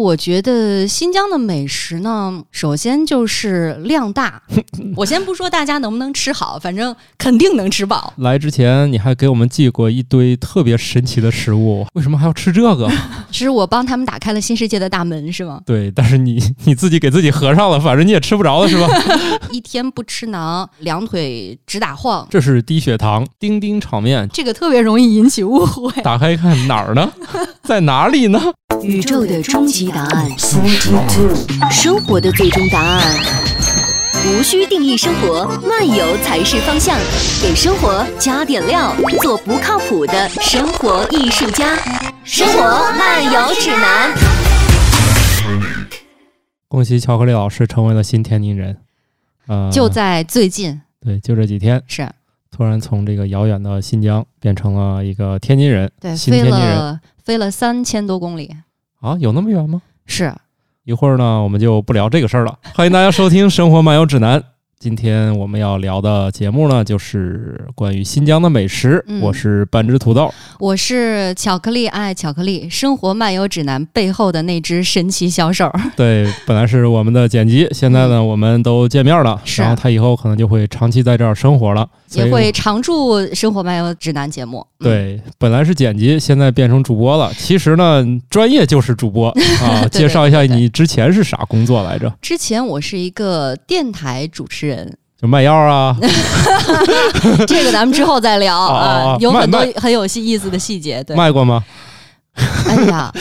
[0.00, 4.42] 我觉得新疆的美食呢，首先就是量大。
[4.96, 8.14] 我先不说大家能不能吃好，反正肯定能吃饱。
[8.16, 12.90] 来之前你还给我们寄过一堆特别神奇的食物，为什么还要吃这个？
[13.30, 15.60] 是我帮他们打开了新世界的大门，是吗？
[15.66, 18.88] 对，但是你你自己给自己合上了，反正你也吃不着了，是吧？
[19.52, 22.26] 一天不吃馕，两腿直打晃。
[22.30, 26.02] 这是低血糖，丁丁炒面，这个特别容易引起误会。
[26.02, 27.12] 打开一看哪儿呢？
[27.62, 28.40] 在哪里呢？
[28.82, 30.30] 宇宙的终极答案，
[31.70, 33.02] 生活的最终答案。
[34.26, 36.98] 无需定义生活，漫游才是方向。
[37.42, 41.76] 给生活加点料，做不靠谱的生活艺术家。
[42.24, 42.62] 生活
[42.98, 44.14] 漫游指南。
[46.68, 48.76] 恭喜巧克力老师成为了新天津人。
[49.46, 52.08] 呃，就在最近，对，就这几天，是
[52.50, 58.54] 突然从这个遥远的新疆变成了一个天津人，对，飞新天津人了飞了三千多公里，
[59.00, 59.80] 啊，有那么远吗？
[60.06, 60.32] 是
[60.84, 62.58] 一会儿呢，我们就不聊这个事儿了。
[62.74, 64.40] 欢迎大家收听《生活漫游指南》。
[64.82, 69.04] 今天我们要聊的节目呢，就是关于新疆的美食。
[69.08, 75.70] 嗯我是半只土豆，我是巧克力爱巧克力生活漫游指南背后的那只神奇小手。
[75.94, 84.66] 对，本来是我们的剪辑，现在呢，我们都见面了，然后他以后可能就会长期在这儿生活了，也会常驻生活漫游指南节目。
[84.78, 87.30] 嗯，对，本来是剪辑，现在变成主播了。
[87.34, 89.28] 其实呢，专业就是主播
[89.60, 89.86] 啊。
[89.88, 92.10] 介绍一下你之前是啥工作来着？
[92.22, 94.69] 之前我是一个电台主持人，
[95.20, 95.96] 就卖药啊？
[97.46, 101.04] 这个咱们之后再聊啊哦，有很多很有意思的细节。
[101.04, 101.62] 对，卖过吗？
[102.66, 103.12] 哎呀，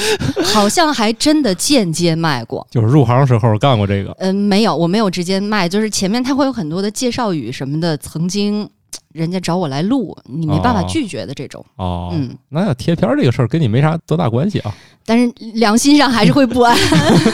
[0.45, 2.65] 好像还真的间接卖过。
[2.71, 4.15] 就是入行时候干过这个。
[4.19, 8.69] 嗯，没有，我没有直接卖，就是前面他会有很多的介绍语什么的，曾经
[9.19, 11.63] 人家找我来录，你没办法哦拒绝的这种。
[11.75, 14.73] 哦，嗯，那要贴片儿这个事儿跟你没啥多大关系啊。
[15.05, 16.77] 但是良心上还是会不安。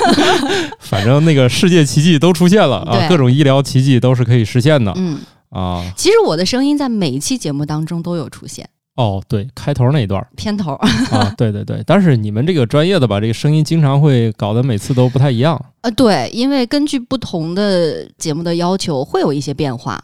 [0.80, 5.19] 反正那个世界奇迹都出现了啊，各种医疗奇迹都是可以实现的嗯，
[5.50, 5.86] 啊。
[5.95, 10.73] 其实我的声音在每一期节目当中都有出现，哦，对，开头那一段儿片头。
[11.12, 11.84] 啊，对对对。
[11.85, 15.62] 但是你们这个专业的吧，这个声音经常会搞得每次都不太一样。
[15.81, 20.02] 呃，对，因为根据不同的节目的要求，会有一些变化。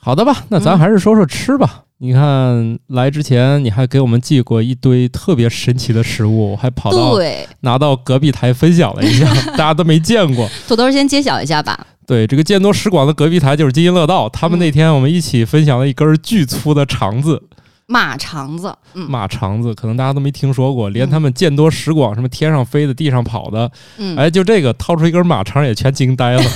[0.00, 1.82] 好的吧，那咱嗯还是说说吃吧。
[2.00, 10.48] 你看来之前你还给我们寄过一堆特别神奇的食物，还跑到对，拿到隔壁台分享了一下， 大家都没见过。
[10.68, 11.86] 土豆先揭晓一下吧。
[12.06, 17.42] 对，这个见多识广的隔壁台就是津津乐道，他们嗯那天我们一起分享了一根巨粗的肠子，
[17.86, 26.42] 马肠子，嗯马肠子，可能大家都没听说过，连嗯他们见多识广，什么天上飞的、地上跑的，嗯，哎，就这个掏出一根马肠也全惊呆了。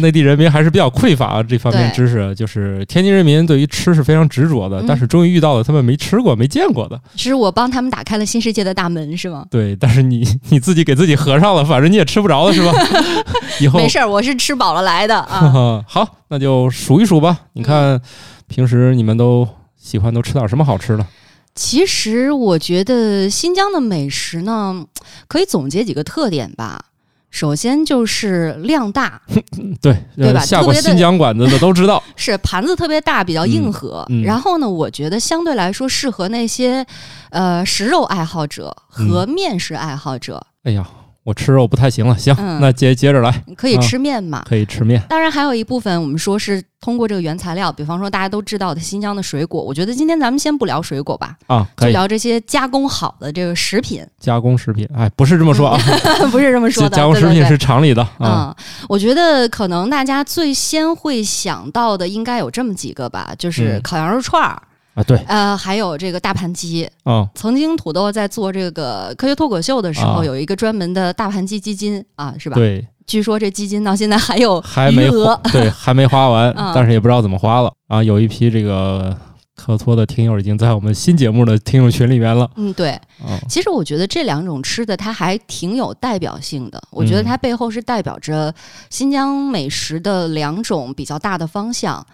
[0.00, 7.00] 内地人民还是比较匮乏这方面知识，就是天津人民对于吃是非常执着的，嗯但是终于遇到了他们没吃过、没见过的。
[7.16, 9.44] 是我帮他们打开了新世界的大门，是吗？
[9.50, 12.72] 对，但是你你自己给自己合上了，反正你也吃不着了，是吧？
[13.60, 15.84] 以后没事儿，我是吃饱了来的啊。
[15.88, 17.36] 好，那就数一数吧。
[17.52, 18.00] 你看，
[18.48, 21.06] 平时你们都喜欢都吃点什么好吃的？
[21.54, 24.86] 其实我觉得新疆的美食呢，
[25.28, 26.86] 可以总结几个特点吧。
[27.32, 29.20] 首先就是量大，
[29.82, 32.00] 对，对吧呃下过新疆馆子的都知道。
[32.14, 34.06] 是盘子特别大，比较硬核。
[34.10, 36.86] 嗯嗯然后呢，我觉得相对来说适合那些
[37.30, 40.86] 呃食肉爱好者和面食爱好者，哎呀，
[41.24, 42.16] 我吃肉不太行了。
[42.18, 44.42] 行，嗯那接接着来，可以吃面嘛。
[44.46, 45.00] 可以吃面。
[45.08, 49.62] 当然，还有一部分我们说是通过这个原材料，比方说大家都知道的新疆的水果。
[49.62, 54.88] 我觉得今天咱们先不聊水果吧，啊，可以就聊这些加工好的这个食品，加工食品。
[54.94, 55.78] 哎，不是这么说啊，
[56.32, 56.90] 不是这么说的。
[56.96, 58.54] 加工食品是厂里的啊。
[58.58, 64.60] 嗯，我觉得可能大家最先会想到的应该有这么几个吧，就是嗯烤羊肉串儿，
[64.94, 66.88] 啊，对，呃，还有这个大盘鸡。
[67.04, 72.54] 啊，曾经土豆在做这个科学脱口秀的时候，啊有一个专门的大盘鸡基金啊，是吧？
[72.56, 77.72] 对，据说这基金到现在还有还没花，，对，还没花完，嗯但是也不知道怎么花了。
[77.88, 79.16] 啊，有一批这个
[79.56, 82.50] 科托的听友已经在我们新节目的听友群里面了。
[82.56, 82.90] 嗯，对。
[82.90, 88.54] 啊，其实我觉得这两种吃的它还挺有代表性的，我觉得嗯它背后是代表着
[88.90, 92.06] 新疆美食的两种比较大的方向。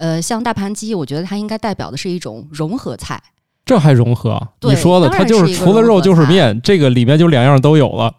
[0.00, 3.22] 呃，像大盘鸡，我觉得它应该代表的是一种融合菜。
[3.66, 8.10] 这还融合你说的，它就是除了肉就是面，这个里面就两样都有了。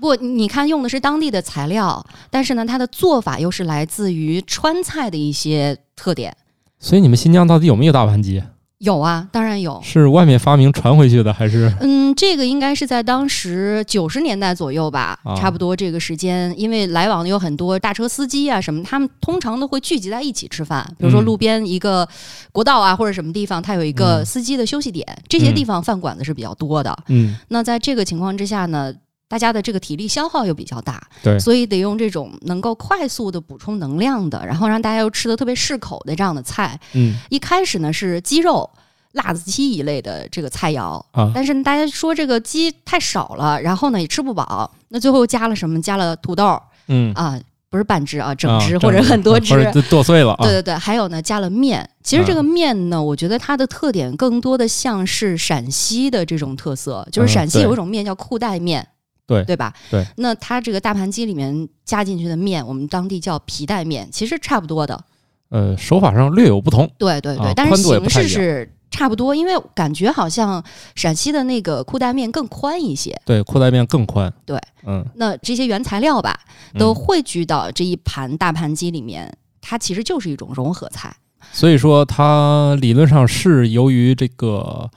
[0.00, 6.36] 不，你看用的是当地的材料，但是呢，它的做法又是来自于川菜的一些特点。
[6.80, 8.42] 所以你们新疆到底有没有大盘鸡？
[8.78, 9.80] 有啊，当然有。
[9.82, 20.86] 是外面发明传回去的，还是嗯，这个应该是在当时九十年代左右吧，啊差不多这个时间，因为来往的有很多大车司机啊什么，他们通常都会聚集在一起吃饭。
[20.96, 22.08] 比如说嗯路边一个
[22.52, 26.96] 国道啊，或者什么地方，它有一个嗯司机的休息点，这些地方饭馆子是比较多的。
[27.08, 28.94] 嗯那在这个情况之下呢，
[29.28, 36.78] 大家的这个体力消耗又比较大，对所以得用这种能够快速的补充能量的，然后让大家又吃的特别适口的这样的菜。
[36.94, 38.68] 嗯一开始呢是鸡肉。
[39.12, 45.80] 辣子鸡一类的这个菜肴，啊但是大家说这个鸡太少了，然后呢也吃不饱，那最后加了什么？
[45.80, 47.40] 加了土豆嗯，啊，
[47.70, 50.44] 不是半只啊，整啊只或者很多只，剁碎了啊。
[50.44, 51.88] 对对对，还有呢，加了面。
[52.02, 58.86] 其实这个面呢，我觉得它的特点更多的像是陕西的这种特色，就是陕西有一种面叫裤带面，
[59.28, 59.72] 对对吧？
[59.88, 60.04] 对。
[60.16, 64.98] 那它这个大盘鸡里面加进去的面，我们当地叫皮带面，其实差不多的。
[65.50, 66.90] 呃，手法上略有不同。
[66.98, 70.62] 对对对，但是形式是差不多，因为感觉好像
[70.94, 73.18] 陕西的那个裤带面更宽一些。
[73.24, 74.32] 对，裤带面更宽。
[74.44, 76.38] 对，嗯，那这些原材料吧，
[76.78, 79.30] 都嗯汇聚到这一盘大盘鸡里面，
[79.60, 81.14] 它其实就是一种融合菜。
[81.50, 84.90] 所以说它理论上是由于这个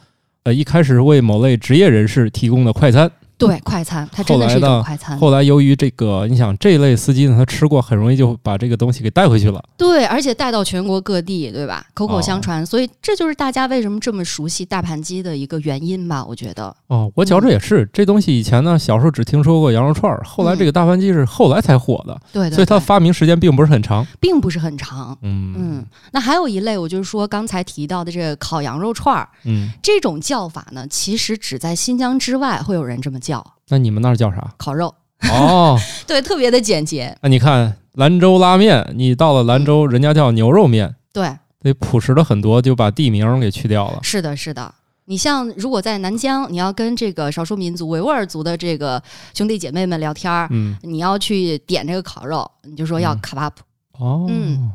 [0.44, 3.10] 呃一开始是为某类职业人士提供的快餐，
[3.48, 5.18] 对，快餐，它真的是一种快餐。
[5.18, 9.64] 后来由于这个你想这类司机呢，他吃过很容易就把这个东西给带回去了。
[9.78, 11.86] 对，而且带到全国各地，对吧？
[11.94, 16.24] 口口哦相传，所以这就是大家为什么这么熟悉大盘鸡的一个原因吧？
[16.24, 24.06] 我觉得，哦，我觉着也是，这东西以前呢小时候只听说过羊肉串儿，后来这个大盘鸡是后来才火的，对对所以它发明时间并不是很长。
[24.20, 25.18] 并不是很长。
[25.22, 33.31] 嗯嗯，那还有一类，我就是说刚才提到的这个烤羊肉串儿，嗯，这种叫法呢，其实只在新疆之外会有人这么叫
[33.70, 34.54] 那你们那儿叫啥？
[34.58, 34.94] 烤肉，
[35.32, 44.00] 哦， 对，特别的简洁，那你看兰州拉面，你到了兰州，人家叫牛肉面，对，得朴实了很多，就把地名给去掉了。
[44.02, 44.74] 是的，是的。
[45.06, 49.02] 你像如果在南疆，你要跟这个少数民族维吾尔族的这个
[49.34, 53.20] 兄弟姐妹们聊天儿，嗯，你要去点这个烤肉，你就说要嗯。
[53.20, 53.64] 卡巴普。
[54.00, 54.72] 哦，嗯。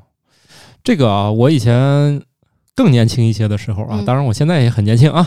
[0.84, 2.20] 这个啊，我以前
[2.76, 5.26] 更年轻一些的时候啊，嗯当然我现在也很年轻啊。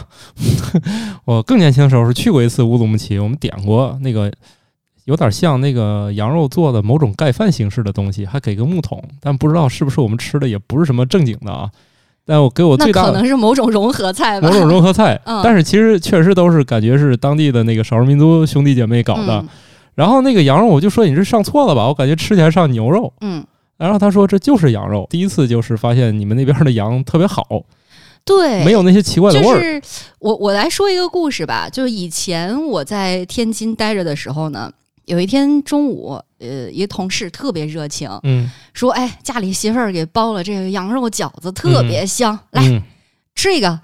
[1.25, 4.31] 我更年轻的时候是去过一次乌鲁木齐，我们点过那个
[5.06, 11.69] 有点像那个羊肉做的某种盖饭形式的东西，还给个木桶，但不知道是不是我们吃的也不是什么正经的啊。
[12.25, 19.40] 但我给我最大的可能是某种融合菜吧，某种融合菜，嗯但是其实确实都是感觉是当地的那个少数民族兄弟姐妹搞的。
[19.40, 19.50] 嗯
[19.96, 21.86] 然后那个羊肉，我就说你是上错了吧？
[21.86, 23.12] 我感觉吃起来像牛肉。
[23.19, 23.44] 嗯，
[23.79, 25.07] 然后他说这就是羊肉。
[25.09, 27.43] 第一次就是发现你们那边的羊特别好，
[28.23, 29.55] 对，没有那些奇怪的味儿。
[29.55, 29.81] 就是
[30.19, 34.71] 我我来说一个故事吧，就是以前我在天津待着的时候呢，
[35.05, 42.81] 有一天中午，呃，一个同事特别热情，嗯，说：“哎，家里媳妇儿给包了这个羊肉饺子，特别香，来嗯
[43.33, 43.79] 吃一个。”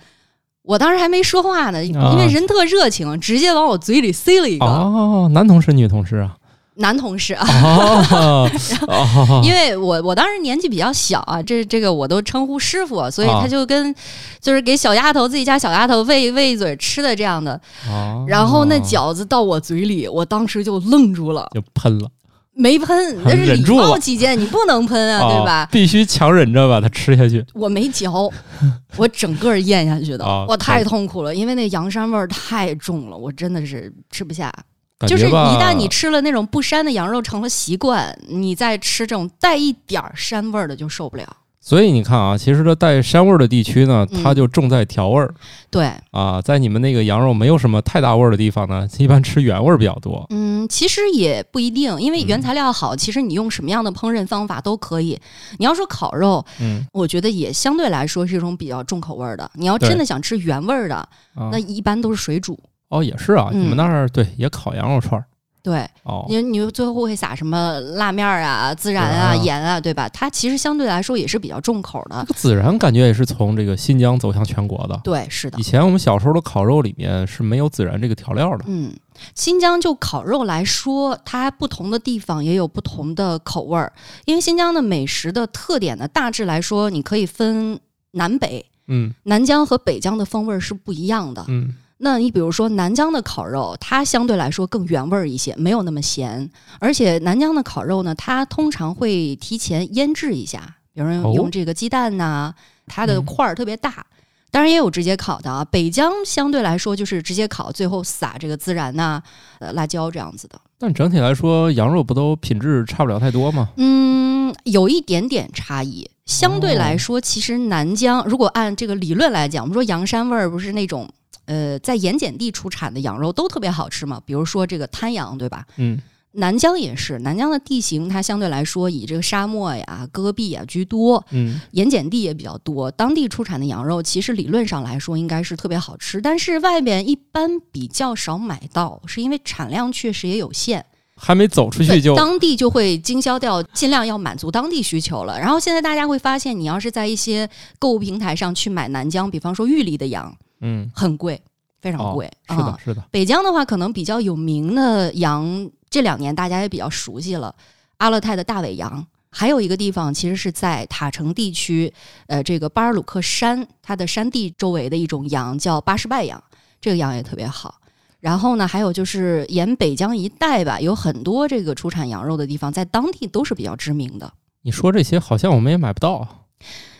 [0.61, 4.65] 我当时还没说话呢，啊因为人特热情，直接往我嘴里塞了一个。
[4.65, 6.35] 哦，男同事女同事啊？
[6.77, 8.49] 男同事啊，
[9.43, 13.93] 因为我我当时年纪比较小啊，这这个我都称呼师傅，所以啊他就跟
[14.41, 17.59] 就是给小丫头自己家小丫头喂喂一嘴吃的这样的。
[17.89, 22.09] 哦然后那饺子到我嘴里，我当时就愣住了，就喷了，
[22.53, 25.67] 没喷，那是礼貌起见，你不能喷啊，哦对吧？
[25.71, 27.45] 必须强忍着把它吃下去。
[27.53, 28.29] 我没嚼，
[28.97, 34.51] 我整个咽下去的，哦我太痛苦了，因为那羊膻味儿太重了，我真的是吃不下。
[34.97, 41.25] 感就是一旦你吃了那种不膻的羊肉成了习惯，你再吃这种带一点儿膻味儿的就受不了。
[41.59, 45.33] 所以你看啊，其实这带膻味儿的地区呢，嗯它就重在调味儿、
[45.71, 46.39] 对，啊。
[46.39, 50.23] 在你们那个羊肉没有什么太大味儿的地方呢，一般吃原味儿比较多。
[50.29, 55.19] 嗯，其实也不一定，因为嗯原材料好，其实你用什么样的烹饪方法都可以。
[55.57, 59.49] 你要说烤肉，嗯，我觉得也相对来说是一种比较重口味儿的。
[59.55, 62.59] 你要真的想吃原味儿的，啊那一般都是水煮。
[62.89, 65.25] 哦也是啊，嗯你们那儿对也烤羊肉串儿
[65.63, 66.27] 对，哦。
[66.29, 70.07] 你你最后会撒什么辣面儿啊、孜然啊、啊盐啊，对吧？
[70.09, 72.33] 它其实相对来说也是比较重口的这。
[72.35, 75.01] 个孜然感觉也是从这个新疆走向全国的。
[75.03, 75.63] 对，是的以。
[75.63, 78.65] 前我们小时候的烤肉里面是没有孜然这个调料的。
[78.67, 78.93] 嗯，
[79.33, 83.91] 新疆就烤肉来说，它不同的地方也有不同的口味儿。
[84.25, 87.79] 因为新疆的美食的特点呢，大致来说，你可以分
[88.11, 91.43] 南北，嗯南疆和北疆的风味儿是不一样的。
[91.47, 96.49] 嗯那你比如说南疆的烤肉，它相对来说更原味儿一些，没有那么咸。
[96.79, 102.53] 而且南疆的烤肉呢，它通常会提前腌制一下，比如用这个鸡蛋呐、
[102.85, 104.05] 它的嗯块儿特别大。
[104.51, 109.21] 当然也有直接烤的啊，北疆相对来说就是直接烤，最后撒这个孜然呐、
[109.59, 110.57] 呃辣椒这样子的。
[110.77, 113.69] 但整体来说，羊肉不都品质差不了太多吗？
[113.75, 116.09] 嗯，有一点点差异。
[116.25, 121.09] 相对哦来说，其实南疆如果按这个理论来讲，我们说羊膻味儿不是那种
[121.45, 124.21] 呃在盐碱地出产的羊肉都特别好吃嘛？
[124.25, 125.65] 比如说这个滩羊，对吧？
[125.77, 126.01] 嗯
[126.37, 132.91] 南疆也是，南疆的地形它相对来说以这个沙漠呀、戈壁呀居多，嗯，盐碱地也比较多。
[132.91, 140.85] 当地出产的羊肉其实理论上来说应该是特别好吃，但是外边一般比较少买到，是因为产量确实也有限。
[141.15, 145.39] 还没走出去，就当地就会经销掉，尽量要满足当地需求了。
[145.39, 147.49] 然后现在大家会发现，你要是在一些
[147.79, 151.41] 购物平台上去买南疆，比方说玉里的羊，嗯，很贵，
[151.81, 152.31] 非常贵。
[152.49, 157.55] 是的啊，是的，北疆的话，可能比较有名的羊，这两年大家也比较熟悉了，
[157.97, 159.05] 阿勒泰的大尾羊。
[159.29, 161.93] 还有一个地方，其实是在塔城地区，
[162.27, 166.41] 呃，这个巴尔鲁克山它的山地周围的一种羊，叫巴什拜羊，
[166.79, 167.75] 这个羊也特别好。
[168.21, 174.33] 然后呢，还有就是沿北疆一带吧，有很多这个出产羊肉的地方，在当地都是比较知名的。
[174.61, 176.47] 你说这些好像我们也买不到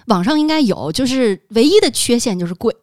[0.07, 2.75] 网上应该有，就是唯一的缺陷就是贵。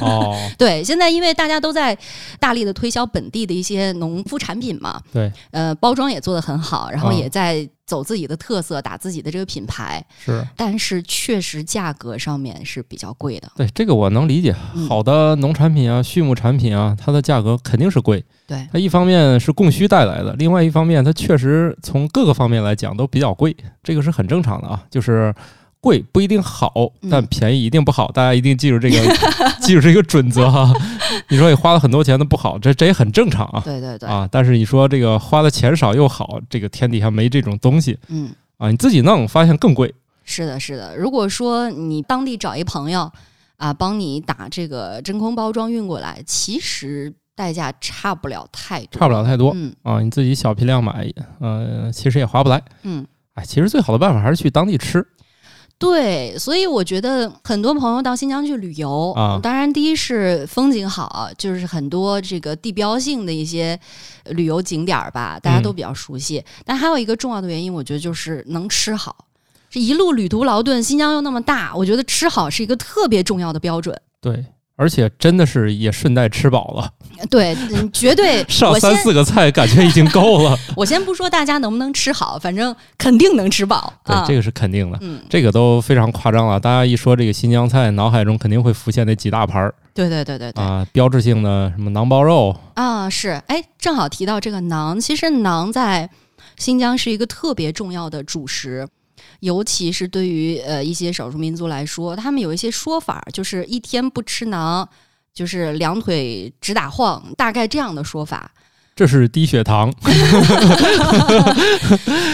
[0.00, 1.96] 哦， 对，现在因为大家都在
[2.38, 13.50] 大力的推销本地的一些农副产品嘛，对，呃，包装也做得很好，然后嗯也在走自己的特色，打自己的这个品牌，是但是确实价格上面是比较贵的。
[13.56, 14.54] 对这个我能理解。
[14.74, 18.24] 嗯好的农产品啊、畜牧产品啊，它的价格肯定是贵。
[18.46, 24.82] 对，它一方面是供需带来的，另外一方面它确实从各个方面来讲都比较贵，这个是很正常的啊。
[24.90, 25.32] 就是
[25.80, 28.96] 贵不一定好，嗯但便宜一定不好，大家一定记住这个，
[29.62, 30.70] 记住这个准则哈。
[31.28, 33.62] 你说你花了很多钱的不好，这这也很正常啊。
[33.64, 38.70] 对对对，啊，但是你说这个花的钱少又好，这个天底下没这种东西嗯，啊！
[38.70, 39.94] 你自己弄发现更贵，
[40.24, 40.96] 是的，是的。
[40.96, 43.10] 如果说你当地找一朋友
[43.56, 50.00] 啊，帮你打这个真空包装运过来，其实代价差不了太多，差不了太多嗯啊！
[50.00, 51.10] 你自己小批量买，
[51.40, 52.62] 呃，其实也划不来。
[52.82, 53.06] 嗯。
[53.34, 55.06] 哎，其实最好的办法还是去当地吃。
[55.80, 63.80] 对，所以我觉得很多朋友到新疆去旅游啊当然第一是风景好，就是很多这个地标性的一些
[64.26, 66.44] 旅游景点儿吧，大家都嗯比较熟悉。
[66.66, 69.24] 但还有一个重要的原因，我觉得就是能吃好。
[69.70, 73.98] 这一路旅途劳顿，新疆又那么大，我觉得吃好是一个特别重要的标准。
[74.20, 74.44] 对，
[74.80, 76.90] 而且真的是也顺带吃饱了，
[77.28, 78.42] 对，嗯，绝对。
[78.48, 80.56] 上三四个菜感觉已经够了。
[80.74, 84.24] 我先不说大家能不能吃好，反正肯定能吃饱对，啊。
[84.26, 84.96] 这个是肯定的。
[85.02, 90.64] 嗯，这个都非常夸张了，大家一说这个新疆菜，脑海中肯定会浮现那几大盘儿对对对对对。
[90.64, 96.08] 啊，标志性的什么馕包肉，啊，是，哎，正好提到这个馕，其实馕在
[96.56, 98.88] 新疆是一个特别重要的主食，
[99.40, 104.86] 尤其是对于呃一些少数民族来说，他们有一些说法，就是一天不吃馕，
[105.34, 108.50] 就是两腿直打晃，大概这样的说法。
[108.96, 109.90] 这是低血糖。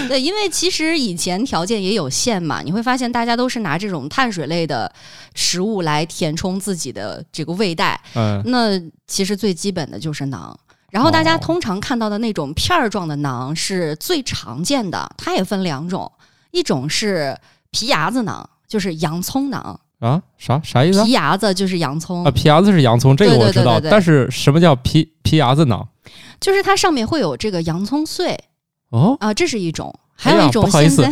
[0.08, 4.92] 对，因为其实以前条件也有限嘛，你会发现大家都是拿这种碳水类的
[5.34, 10.52] 食物来填充自己的这个胃袋，嗯，那其实最基本的就是馕。
[10.90, 16.10] 然后大家哦通常看到的那种片儿状的馕是最常见的，它也分两种，
[16.50, 17.36] 一种是
[17.70, 21.04] 皮牙子囊，就是洋葱囊，啊，啥啥意思啊？
[21.04, 23.74] 皮牙子就是洋葱，啊，皮牙子是洋葱，这个我知道。
[23.74, 25.86] 对对对但是什么叫皮皮牙子囊？
[26.40, 28.38] 就是它上面会有这个洋葱碎
[28.90, 29.94] 哦，啊、这是一种。
[30.18, 31.06] 还有一种不好意思、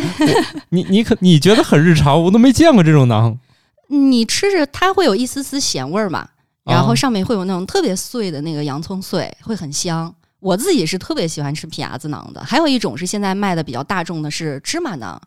[0.69, 3.37] 你你可你觉得很日常，我都没见过这种囊。
[3.87, 6.27] 你吃着它会有一丝丝咸味儿嘛，
[6.63, 10.11] 然后啊上面会有那种特别碎的那个洋葱碎，会很香。
[10.45, 12.43] 我自己是特别喜欢吃皮牙子馕的。
[12.43, 15.17] 还有一种是现在卖的比较大众的是芝麻馕，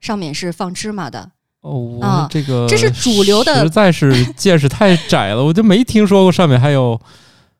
[0.00, 1.28] 上面是放芝麻的。
[1.62, 6.98] 哦，这个这是主流的实在是见识太窄了，我就没听说过上面还有。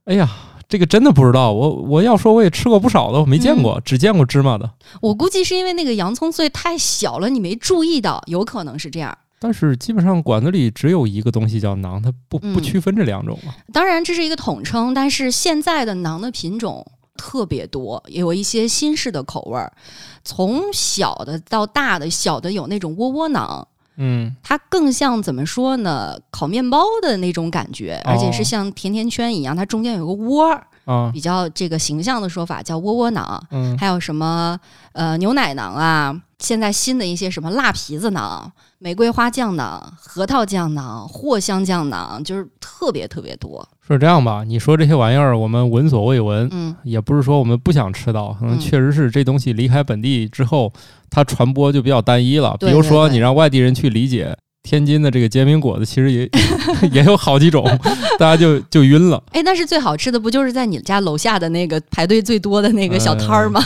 [0.05, 0.31] 哎呀，
[0.69, 1.53] 这个真的不知道。
[1.53, 4.71] 我我要说我也吃过不少的，我没见嗯过，只见过芝麻的。
[5.01, 9.19] 我估计是因为那个洋葱碎太小了，你没注意到，有可能是这样。
[9.41, 13.51] 但是基本上馆子里只有一个东西叫馕，它不不嗯区分这两种啊。
[13.73, 16.87] 当然这是一个统称，但是现在的馕的品种
[17.19, 19.71] 特别多，有一些新式的口味儿，
[20.25, 23.69] 从小的到大的，小的有那种窝窝囊。
[24.01, 26.17] 嗯，它更像怎么说呢？
[26.31, 33.45] 烤面包的那种感觉，而且是像甜甜圈一样，它中间有个窝儿，啊，比较这个形象的说法叫窝窝囊。
[33.51, 34.57] 嗯，还有什么
[34.93, 43.69] 呃牛奶囊啊，现在新的一些什么辣皮子囊、玫瑰花酱囊、核桃酱囊、藿香酱囊，就是特别特别多。
[43.89, 44.45] 是这样吧？
[44.45, 50.73] 你说这些玩意儿，我们闻所未闻，嗯，也不是说我们不想吃到，可能嗯确实是这东西离开本地之后，
[51.11, 52.57] 它传播就比较单一了。
[52.61, 56.31] 比如说，你让外地人去理解天津的这个煎饼果子，其实也
[56.93, 57.65] 也有好几种，
[58.17, 59.21] 大家就就晕了。
[59.33, 63.61] 哎，但是最好吃的不就是在你家楼下的那个排队最多的那个小摊儿吗？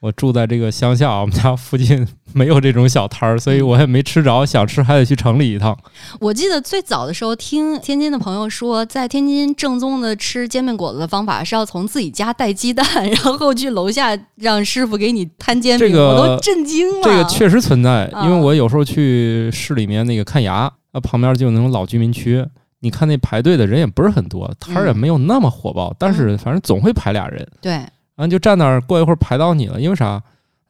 [0.00, 5.76] 我住在这个乡下，我们家附近没有这种小摊儿，所以我也没吃着，想吃还得去城里一趟。
[6.18, 17.02] 我记得最早的时候听天津的朋友说，在天津正宗的吃煎饼果子的方法是要从自己家带鸡蛋，然后去楼下让师傅给你摊煎饼，这个我都震惊了。
[17.02, 22.42] 这个确实存在，啊因为我有时候去市里面那个看牙，啊，旁边就有那种老居民区，
[22.78, 30.20] 你看那排队的人也不是很多，摊儿也没有那么火爆，但是反正总会排俩人，对，然后就站那儿，过一会儿排到你了，因为啥？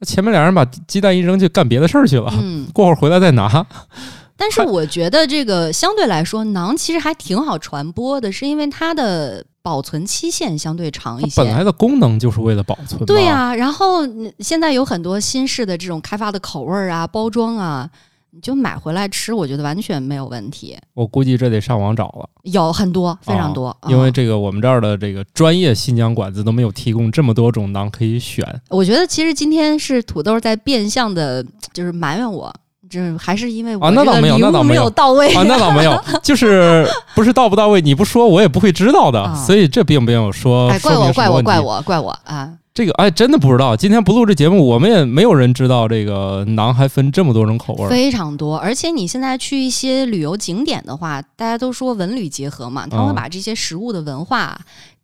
[0.06, 2.66] 前面俩人把鸡蛋一扔就干别的事儿去了，嗯。
[2.72, 3.66] 过会儿回来再拿。
[4.36, 11.42] 但是我觉得这个相对来说，馕其实还挺好传播的，是因为它的保存期限相对长一些。
[11.42, 13.04] 本来的功能就是为了保存。
[13.04, 17.86] 对呀、然后嗯现在有很多新式的这种开发的口味儿啊、包装啊，
[18.32, 20.78] 你就买回来吃，我觉得完全没有问题。
[20.94, 23.76] 我估计这得上网找了，有很多，非常多。
[23.82, 28.46] 嗯因为这个我们这儿的这个专业新疆馆子都没有提供这么多种馕可以选。
[28.68, 32.54] 我觉得其实今天是土豆在变相的，就是埋怨我，
[32.90, 42.50] 就是还是因为我啊那倒没有那倒没有到位啊，那倒没有， 就是不是到不到位，你不说我也不会知道的，啊所以这并没有说哎，怪我，怪我，怪我，怪我啊！
[42.72, 43.76] 这个哎，真的不知道。
[43.76, 47.88] 今天不录这节目，我们也没有人知道这个馕还分这么多种口味儿。
[47.88, 54.58] 非常多，而且你现在去一些旅游景点的话，大家都说文旅结合嘛，他会嗯把这些食物的文化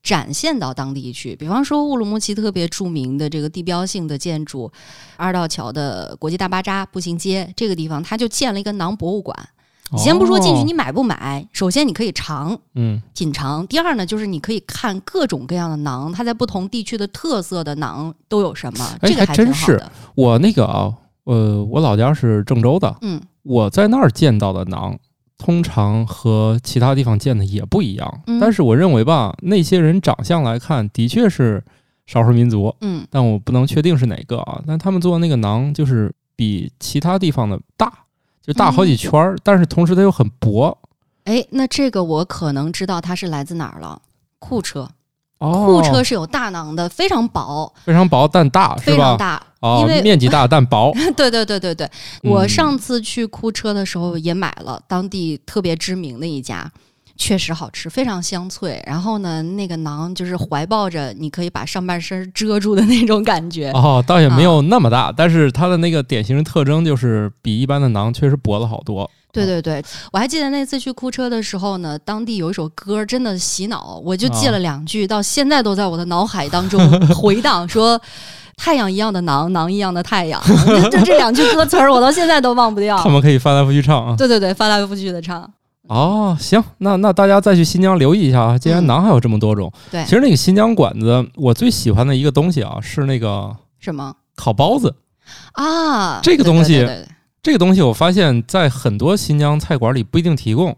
[0.06, 1.34] 展现到当地去。
[1.34, 4.70] 比方说乌鲁木齐特别著名的这个地标性的建筑
[5.16, 9.36] 二道桥的国际大巴扎步行街这个地方，它就建了一个馕博物馆。
[9.92, 19.80] 你先不说进去哦你买不买，首先你可以尝嗯，品尝，第二呢就是你可以看各种各样的馕，它在不同地区的特色的馕都有什么，哎这个还还真是。
[20.14, 20.92] 我那个啊，
[21.24, 24.96] 呃，我老家是郑州的，嗯，我在那儿见到的馕，
[25.38, 28.22] 通常和其他地方见的也不一样。
[28.26, 31.62] 嗯但是我认为吧，那些人长相来看，的确是
[32.06, 34.62] 少数民族，嗯但我不能确定是哪个啊。
[34.66, 37.92] 但他们做的那个馕就是比其他地方的大，
[38.42, 40.76] 就大好几圈儿，但是同时它又很薄。
[41.24, 44.00] 哎，那这个我可能知道它是来自哪儿了。
[44.38, 44.90] 库车，哦，
[45.38, 49.42] 库车是有大囊的，非常薄，非常薄但大，非常大。
[49.60, 50.92] 哦因为，面积大但薄。
[51.16, 51.90] 对对对对对，
[52.22, 56.70] 我嗯上次去库车的时候也买了当地特别知名的一家，
[57.16, 58.80] 确实好吃，非常香脆。
[58.86, 63.70] 然后呢，那个馕就是怀抱着你可以把上半身遮住的那种感觉。
[63.72, 69.10] 哦，倒也没啊有那么大，但是它的那个典型的特征就是比一般的馕确实薄了好多。
[69.44, 76.80] 对对对，我还记得那次去库车的时候呢，当地有一首歌真的洗脑，我就记了两句，到现在都在我的脑海当中
[77.14, 78.00] 回荡，说。
[78.58, 83.06] 太阳一样的馕，馕一样的太阳，就就这两句歌词儿，我到现在都忘不掉他。
[83.10, 84.16] 们可以翻来覆去唱啊。
[84.16, 85.46] 对对对，翻来覆去的唱。
[85.88, 94.94] 哦，行，那那大家再去新疆留意一下啊，既然嗯馕还有这么多种，对其实那个新疆馆子，我最喜欢的一个东西啊，是那个什么烤包子。
[95.52, 96.20] 啊？
[96.22, 97.08] 这个东西对对对对
[97.46, 100.76] 这个东西我发现，在很多新疆菜馆里不一定提供。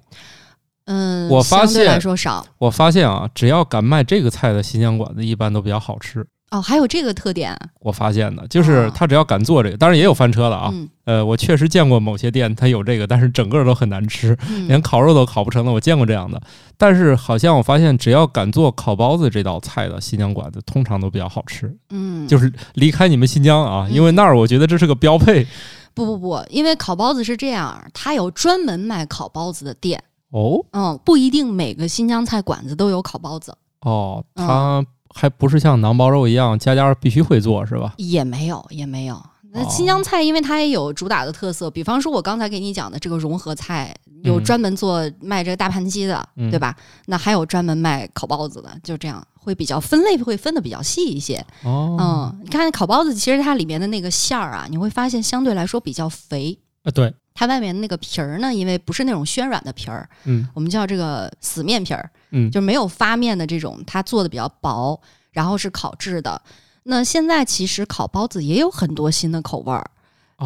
[0.85, 6.27] 嗯，我发现说少我发现啊，只要敢卖这个菜的新疆馆子，一般都比较好吃。
[6.51, 10.69] 哦，还有这个特点我发现的，就是哦他只要敢做这个，当然也有翻车的啊。
[10.71, 15.73] 嗯呃，我确实见过某些店它有这个，但是整个都很难吃，连嗯，烤肉都烤不成的。
[15.73, 16.39] 我见过这样的，
[16.77, 21.75] 但是好像我发现，只要敢做烤包子这道菜的新疆馆子，通常都比较好吃。
[21.89, 25.47] 嗯，就是离开你们新疆啊，嗯因为那儿我觉得这是个标配
[25.99, 30.03] 不不不，因为烤包子是这样，它有专门卖烤包子的店。
[30.31, 37.95] 哦嗯，不一定每个新疆菜馆子都有烤包子，哦，嗯它还不是像馕包肉一样，家家必须会做是吧？
[37.97, 39.19] 也没有，也没有。
[39.51, 46.77] 那哦新疆菜，因为它也有主打的特色，比方说我刚才给你讲的这个融合菜，有嗯专门做卖这个大盘鸡的，嗯对吧？
[47.07, 51.43] 那还有专门卖烤包子的，就这样会比较分类会分的比较细一些。
[51.65, 56.59] 哦，嗯，你看烤包子，其实它里面的那个馅儿啊，你会发现相对来说比较肥。
[56.83, 65.01] 啊对，它外面那个皮儿呢，因为不是那种暄软的皮儿，嗯我们叫这个死面皮儿，嗯，就没有发面的这种，它做的比较薄，
[65.33, 66.41] 然后是烤制的。
[66.85, 69.91] 那现在其实烤包子也有很多新的口味儿，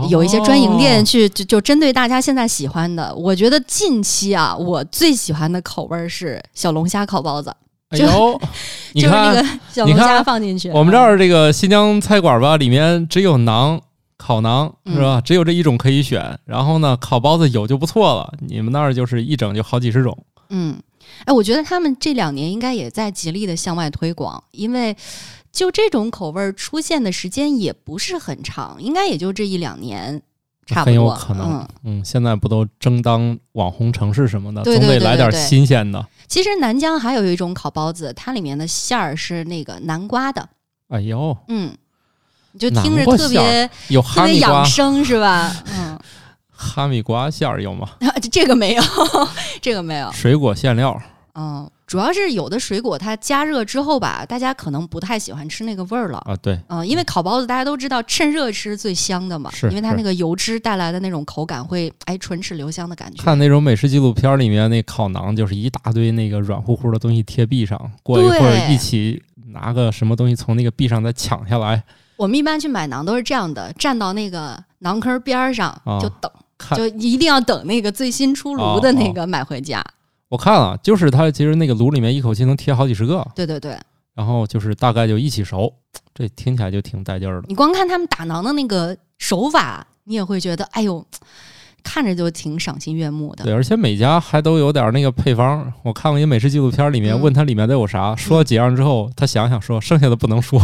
[0.09, 3.15] 有一些专营店哦去就就针对大家现在喜欢的。
[3.15, 7.55] 我觉得近期啊，我最喜欢的口味儿是小龙虾烤包子，
[7.93, 8.41] 哎呦，
[8.93, 10.71] 你就是那看个小龙虾你看放进去。
[10.71, 13.81] 我们这儿这个新疆菜馆吧，里面只有馕。
[14.19, 15.21] 烤馕嗯是吧？
[15.21, 16.39] 只有这一种可以选。
[16.45, 18.33] 然后呢，烤包子有就不错了。
[18.39, 20.17] 你们那儿就是一整就好几十种。
[20.51, 20.81] 嗯，
[21.25, 24.97] 哎，我觉得他们这两年应该也在极力的向外推广，因为
[25.51, 30.23] 就这种口味儿出现的时间也不是很长，应该也就这一两年，
[30.67, 30.95] 差不很。
[30.95, 36.05] 有可能嗯，嗯，现在不都争当网红城市什么的，对对总得来点新鲜的。
[36.29, 40.49] 其实南疆还有一种烤包子，它里面的馅儿是那个南瓜的。
[40.89, 41.73] 哎呦，嗯，
[42.53, 45.53] 你就听着特别有特别养生是吧？
[45.75, 45.99] 嗯，
[46.51, 47.89] 哈密瓜馅儿有吗？
[48.31, 48.83] 这个没有，
[49.61, 50.11] 这个没有。
[50.13, 51.01] 水果馅料，
[51.35, 56.17] 嗯，主要是有的水果它加热之后吧，大家可能不太喜欢吃那个味儿了。
[56.25, 63.23] 啊，对，嗯，因为烤包子大家都知道趁热吃最香的嘛，是是因为它那个油脂带来的那种口感会哎唇齿留香的感觉。
[63.23, 71.85] 看那种美食纪录片里面那烤馕，就是一大堆那个软乎乎的东西贴壁上，过一会儿一起拿个什么东西从那个壁上再抢下来，
[72.17, 79.85] 我们一般去买馕都是这样的，站到那个馕坑边儿上啊就等，看就一定要等那个最新出炉的那个买回家。
[80.33, 83.77] 我看了，就是它其实那个炉里面一口气能贴好几十个，对对对，
[84.15, 85.71] 然后就是大概就一起熟，
[86.15, 87.49] 这听起来就挺带劲儿的。
[87.49, 91.05] 你光看他们打馕的那个手法，你也会觉得哎呦，
[91.85, 93.45] 看着就挺赏心悦目的。
[93.45, 95.71] 对，而且每家还都有点那个配方。
[95.83, 100.59] 我看过一美食纪录片，里面嗯问他里面都有啥，说了几样之后，他想想说剩下的不能说，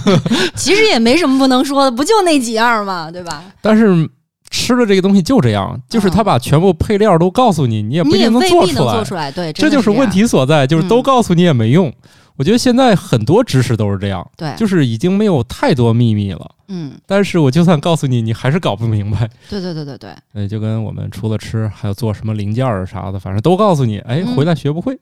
[0.56, 3.44] 其实也没什么不能说的，不就那几样嘛，对吧？
[3.60, 4.08] 但是
[4.50, 8.92] 吃的这个东西就这样，就是他把全部配料都告诉你，你也不一定能做出来。
[8.92, 10.10] 做出来，对，这就是问。
[10.10, 11.92] 题所在，就是都嗯告诉你也没用。
[12.36, 16.50] 我觉得现在很多知识都是这样，对，就是已经没有太多秘密了。
[16.66, 19.30] 嗯，但是我就算告诉你，你还是搞不明白。
[19.48, 23.98] 对对对对对，呃，就跟我们除了吃，还有做什么零件儿啥的，反正都告诉你。
[24.00, 24.98] 哎，嗯回来学不会。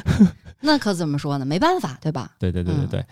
[0.60, 1.44] 那可怎么说呢？
[1.44, 2.30] 没办法，对吧？
[2.38, 3.06] 对对对对嗯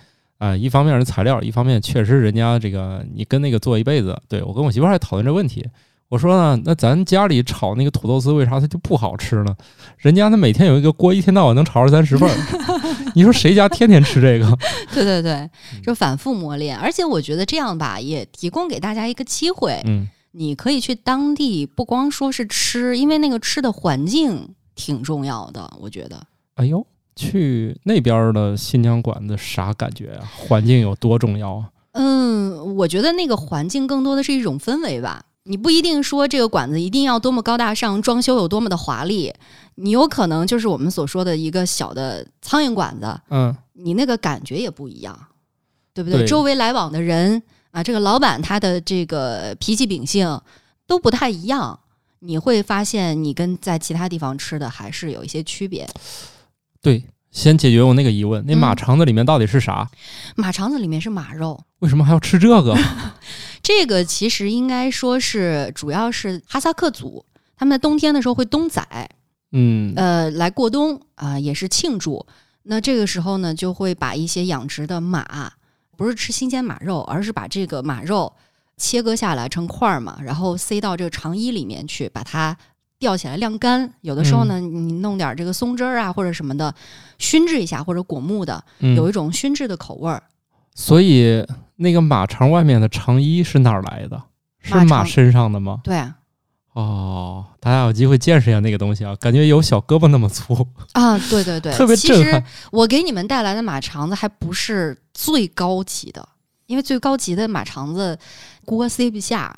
[0.44, 4.20] 对，啊、一方面是材料，一方面确实人家这个你跟那个做一辈子。
[4.28, 5.66] 对我跟我媳妇儿还讨论这问题，
[6.08, 9.56] 我说呢，那咱家里炒那个土豆丝为啥它就不好吃呢？
[9.96, 12.36] 人家那每天有一个锅，一天到晚能炒二三十份儿，
[13.14, 14.58] 你说谁家天天吃这个？
[14.92, 15.50] 对对对，嗯
[15.82, 16.76] 就反复磨练。
[16.76, 26.20] 而且我觉得这样吧，也提供给大家一个机会，嗯，你可以去当地，不光说是吃，因为那个吃的环境挺重要的，我觉得。
[26.56, 30.24] 哎呦，去那边的新疆馆子啥感觉啊？
[30.36, 31.70] 环境有多重要啊？
[31.92, 35.24] 嗯，我觉得那个环境更多的是一种氛围吧。
[35.44, 39.32] 你不一定说这个馆子一定要多么高大上，装修有多么的华丽，
[39.74, 45.16] 你有可能就是我们所说的一个小的苍蝇馆子，嗯，你那个感觉也不一样，
[45.92, 46.20] 对不对？
[46.20, 50.40] 对周围来往的人啊，这个老板他的这个脾气秉性
[50.86, 51.78] 都不太一样，
[52.20, 55.86] 你会发现你跟在其他地方吃的还是有一些区别。
[56.84, 59.90] 对，先解决我那个疑问，那马嗯肠子里面到底是啥？
[60.36, 62.76] 马肠子里面是马肉，为什么还要吃这个？
[63.62, 67.24] 这个其实应该说是主要是哈萨克族，
[67.56, 69.08] 他们在冬天的时候会冬宰，
[69.52, 72.26] 嗯，呃，来过冬啊、也是庆祝。
[72.64, 75.52] 那这个时候呢，就会把一些养殖的马，
[75.96, 78.30] 不是吃新鲜马肉，而是把这个马肉
[78.76, 82.56] 切割下来成块儿嘛，然后塞到这个肠衣里面去，把它
[83.04, 83.92] 吊起来晾干。
[84.00, 86.74] 有的时候呢，你弄点这个松汁儿啊或者什么的，
[87.18, 90.22] 熏制一下或者果木的，嗯有一种熏制的口味儿。
[90.74, 94.22] 所以那个马肠外面的肠衣是哪儿来的？
[94.62, 95.80] 是马身上的吗？
[95.84, 96.16] 对啊，
[96.72, 102.42] 哦，大家有机会见识一下那个东西啊，感觉有小胳膊那么粗，啊，对对对，特别其实震撼。
[102.72, 106.26] 我给你们带来的马肠子还不是最高级的，
[106.64, 108.18] 因为最高级的马肠子
[108.64, 109.54] 锅塞不下。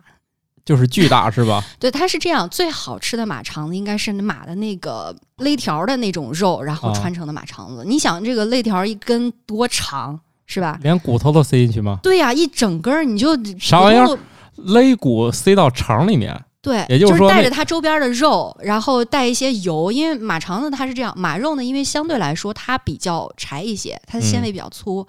[0.66, 1.64] 就是巨大是吧？
[1.80, 7.84] 对，它是这样，最好吃的马肠子应该是马的那个肋条的那种肉，然后啊穿成的马肠子。
[7.86, 10.78] 你想，这个肋条一根多长，是吧？
[10.82, 12.00] 连骨头都塞进去吗？
[12.02, 14.18] 对呀、一整根儿你就啥玩意儿
[14.56, 25.06] 肋骨塞到肠里面，对，也就是说那带着它周边的肉，然后带一些油，因为马肠子它是这样，马肉呢，因为相对来说它比较柴一些，它的纤嗯维比较粗，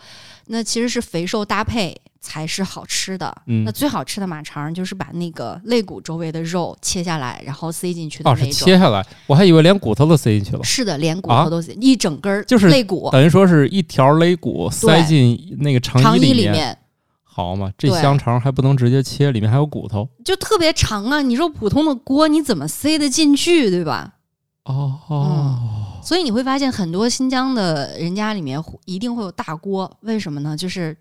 [0.48, 3.34] 那其实是肥瘦搭配才是好吃的。
[3.46, 8.52] 嗯那，最好吃的马肠就是把那个肋骨周围的肉切下来，然后塞进去的哦，那种。
[8.52, 16.78] 是切下来，我还以为连骨头都塞进去了，是的，连骨啊头都塞、一整根儿，就是肋骨等于说是一条肋骨塞进那个肠肠衣衣里里面
[17.24, 20.10] 好嘛，这香肠还不能直接切，里面还有骨头。
[20.26, 21.22] 就特别长啊！
[21.22, 24.16] 你说普通的锅你怎么塞得进去，对吧？
[24.64, 25.60] 哦嗯哦，
[26.04, 30.58] 所以你会发现很多新疆的人家里面会一定会有大锅，为什么呢？
[30.58, 30.98] 就是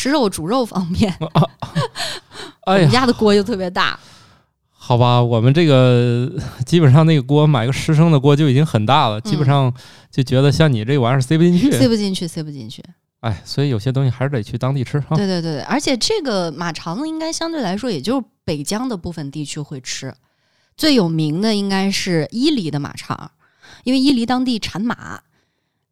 [0.00, 1.28] 吃肉煮肉方面， 我
[2.72, 4.00] 哎呀，们家的锅就特别大。
[4.70, 6.32] 好吧，我们这个
[6.64, 9.70] 基本上那个锅买个十升的锅就已经很大了，基本上
[10.10, 11.70] 就觉得像你这玩意儿塞不进去。
[11.70, 12.82] 塞不进去，塞不进去。
[13.20, 15.14] 哎，所以有些东西还是得去当地吃哈。
[15.16, 20.14] 对对对对，而且这个马肠子应该相对来说，也就是北疆的部分地区会吃。
[20.78, 23.32] 最有名的应该是伊犁的马肠，
[23.84, 25.20] 因为伊犁当地产马，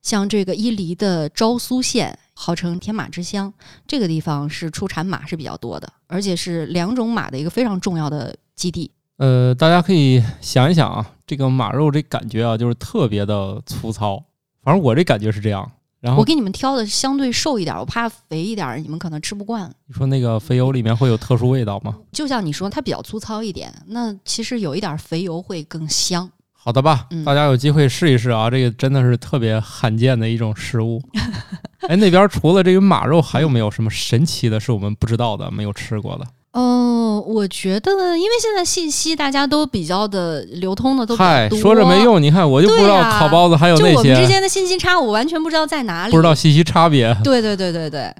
[0.00, 3.52] 像这个伊犁的昭苏县号称天马之乡，
[3.84, 8.88] 这个地方是出产马是比较多的，而且是两种马的一个非常重要的基地。
[9.16, 14.22] 呃，大家可以想一想啊，这个马肉这感觉啊，就是特别的粗糙。
[14.62, 19.68] 反正我这感觉是这样，然后我给你们挑的相对瘦一点，我怕肥一点，你们可能吃不惯。
[19.88, 21.96] 你说那个肥油里面会有特殊味道吗？
[22.12, 26.30] 就像你说，它比较粗糙一点，那其实有一点肥油会更香。
[26.52, 31.02] 好的吧，嗯大家有机会试一试啊，这个真的是特别罕见的一种食物。
[31.86, 36.26] 哎，那边除了这个马肉，还有没有什么神奇的是我们不知道的、没有吃过的？
[36.52, 42.02] 哦，我觉得，因为现在信息大家都比较的流通的都比较嗨，多，说着没。
[42.02, 47.14] 用，你看我就不知道烤包子还有那就我们之，间的信息差，我完全不知道在哪里，不知道信息差别。
[47.22, 48.12] 对对对对对，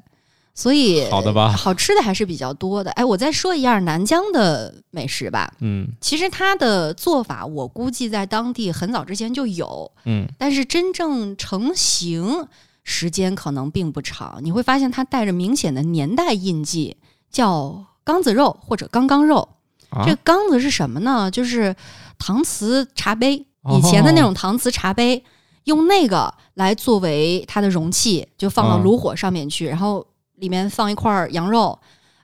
[0.54, 2.90] 所以好的吧好吃的还是比较多的。
[2.92, 5.50] 哎，我再说一样南疆的美食吧。
[5.60, 12.46] 嗯其实它的做法，我估计在当地很早之前就有，嗯，但是真正成型
[12.88, 14.40] 时间可能并不长。
[14.40, 16.96] 你会发现它带着明显的年代印记，
[17.30, 19.46] 叫缸子肉或者缸缸肉。
[19.90, 21.30] 啊这个缸子是什么呢？
[21.30, 21.76] 就是
[22.18, 25.22] 搪瓷茶杯，哦以前的那种搪瓷茶杯，
[25.64, 31.78] 用那个来作为它的容器，就放到嗯炉火上面去，然后里面放一块羊肉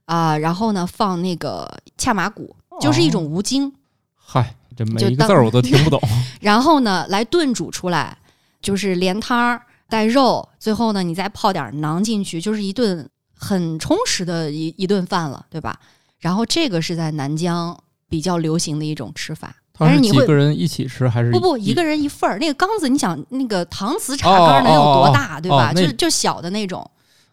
[0.07, 3.73] 啊、然后呢放那个恰马骨，就是一种无精，
[4.17, 6.01] 嗨，这每一个字儿我都听不懂。
[6.41, 8.17] 然后呢来炖煮出来，
[8.61, 15.79] 就是连汤儿带肉，最后呢你再泡点馕进去，就是一顿很充实的一一顿饭了，对吧？
[16.19, 19.55] 然后这个是在南疆比较流行的一种吃法。
[19.77, 22.39] 但是你会个人一起吃还是不不，一个人一份儿。
[22.39, 25.73] 那个缸子，你想那个搪瓷茶缸能有多大，对吧？
[25.75, 26.89] 就就小的那种。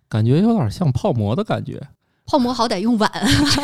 [0.09, 1.79] 感觉有点像泡馍的感觉。
[2.25, 3.11] 泡馍好歹用碗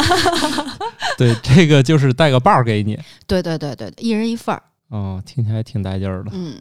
[1.18, 3.00] 对，这个就是带个把儿给你。
[3.26, 4.62] 对对对对，一人一份儿。
[4.90, 6.56] 哦，听起来挺带劲儿的，嗯，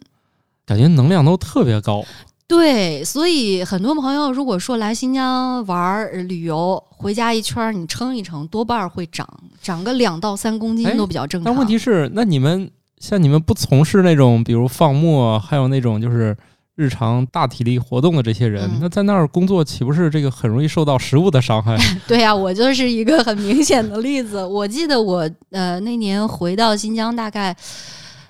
[0.67, 2.03] 感觉能量都特别高。
[2.47, 9.27] 对，所以很多朋友如果说来新疆玩旅游，回家一圈儿你称一称，多半儿会长
[9.61, 11.51] 长个两到三公哎斤都比较正常。
[11.51, 16.35] 但问题是，那你们像你们不从事那种，比如放牧啊，还有那种就是
[16.75, 21.77] 日常大体力活动的这些人，嗯那在那儿工作岂不是这个很容易受到食物的伤害？
[22.07, 24.41] 对呀、我就是一个很明显的例子。
[24.45, 27.53] 我记得我呃那年回到新疆大概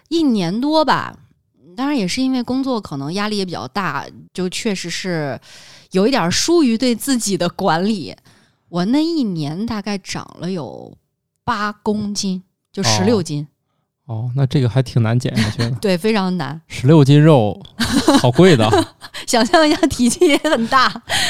[0.10, 1.14] 一年多吧，
[1.78, 5.40] 当然也是因为工作可能压力也比较大，就确实是
[5.92, 8.16] 有一点儿疏于对自己的管理。
[8.70, 10.98] 我那一年大概长了有
[11.46, 12.42] 八公斤，
[12.74, 13.48] 就十六哦斤，
[14.08, 15.72] 哦，那这个还挺难减下去的。
[15.80, 16.60] 对，非常难。
[16.68, 17.62] 十六斤肉，
[18.20, 18.68] 好贵的，
[19.28, 20.90] 想象一下，体积也很大。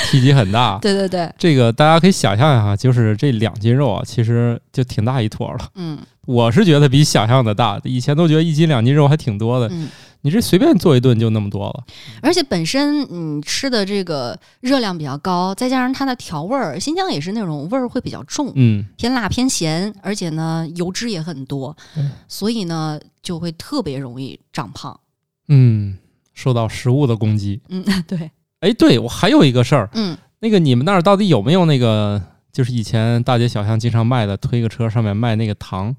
[0.10, 0.80] 体积很大。
[0.82, 5.70] 对对对，这个大家可以想象一下，就是这两斤肉啊，其实就挺大一坨了。
[5.76, 9.88] 嗯我是觉得比想象的大，以前都觉得一斤两斤肉还挺多的，嗯。
[10.28, 11.84] 你这随便做一顿就那么多了。
[12.22, 13.00] 而且本身
[13.38, 25.00] 你吃的这个热量比较高，再加上它的调味儿，新疆也是那种味儿会比较重，嗯，偏辣偏咸，而且呢油脂也很多嗯，所以呢就会特别容易长胖。
[25.48, 25.98] 嗯，
[26.34, 27.62] 受到食物的攻击。
[27.70, 35.96] 嗯， 对，哎，对我还有一个事儿，嗯，那个你们那儿到底有没有那个，就是以前大街小巷经常卖的，推个车上面卖那个糖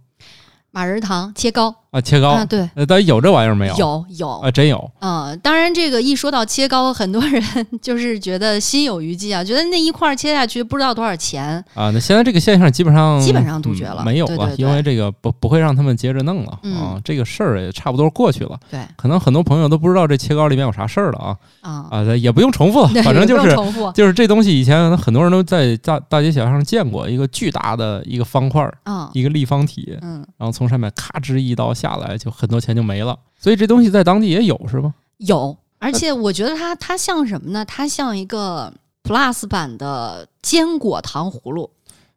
[0.71, 2.31] 马仁糖切糕啊，切糕？
[2.31, 3.75] 啊，对，呃，到底有这玩意儿没有？
[3.77, 4.91] 有有啊，真有。
[5.01, 7.43] 嗯，当然，这个一说到切糕，很多人
[7.81, 11.65] 就是觉得心有余悸啊，觉得那一块儿切下去不知道多少钱。
[11.75, 18.59] 啊，那现在这个现象基本上基本上杜绝了嗯没有了，对对对因为这个不不会让他们接着弄了、嗯啊，这个事儿也差不多过去了。
[18.71, 33.17] 对可能很多朋友都不知道这切糕里面有啥事儿了啊啊，啊，也不用重复了，反正就是重复就是这东西以前很多人都在大大街小巷上见过一个巨大的一个方块儿，啊，一个立方体，嗯，然后从上面咔吱一刀下来，就很多钱就没了。
[33.39, 34.95] 所以这东西在当地也有是吗？
[35.19, 37.65] 有，而且我觉得它它像什么呢？
[37.65, 38.73] 它像一个
[39.05, 41.71] Plus 版的坚果糖葫芦，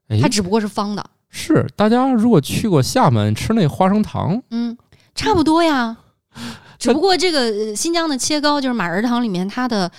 [0.08, 1.06] 哎它，只不过是方的。
[1.30, 4.78] 是大家如果去过厦门吃那花生糖，嗯，
[5.16, 5.98] 差不多呀。
[6.80, 9.90] 只不过这个呃新疆的切糕就是马仁糖里面它的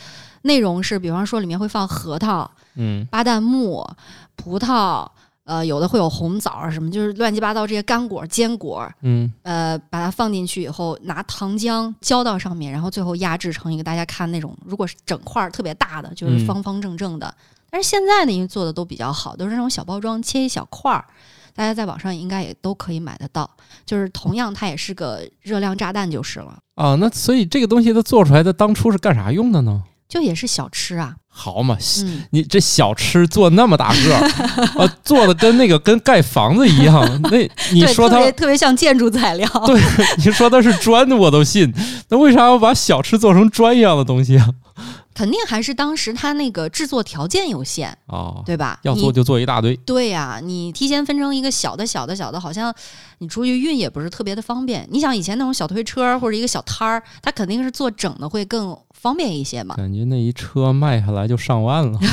[0.43, 3.87] 内容是，比方说里面会放核桃、嗯巴旦木、
[4.35, 5.07] 葡萄，
[5.53, 17.35] 呃，有的会有红枣啊什么，就是乱七八糟这些干果、坚果，嗯，呃，把它放进去以后，拿糖浆浇到上面，然后最后压制成一个大家看那种，如果是整块儿特别大的，就是嗯方方正正的。
[17.69, 21.05] 但是现在呢，因为做的都比较好，都是那种小包装，切一小块儿，
[21.55, 23.51] 大家在网上应该也都可以买得到。
[23.85, 29.83] 就是同样，它也是个热量炸弹就是了，啊，那所以这个东西它做出来的当初是干啥用的呢？
[30.13, 31.15] 就也是小吃啊。
[31.35, 34.31] 好嘛，嗯，你这小吃做那么大个儿，
[34.77, 37.23] 呃， 做的跟那个跟盖房子一样。
[37.31, 37.39] 那
[37.73, 39.49] 你，说它，特别特别像建筑材料。
[39.65, 39.81] 对
[40.23, 41.73] 你说它是砖的，我都信。
[42.11, 44.47] 那为啥要把小吃做成砖一样的东西啊？
[45.15, 48.79] 肯定还是当时它那个制作条件有限，哦，对吧？
[48.83, 49.77] 要做就做一大堆。
[49.79, 52.75] 对呀、你提前分成一个小的、小的、小的，好像
[53.19, 54.87] 你出去运也不是特别的方便。
[54.91, 59.75] 你想以前那种小推车或者一个小摊儿，它肯定是做整的会更方便一些嘛。
[59.77, 61.99] 感觉那一车卖下来就上万了。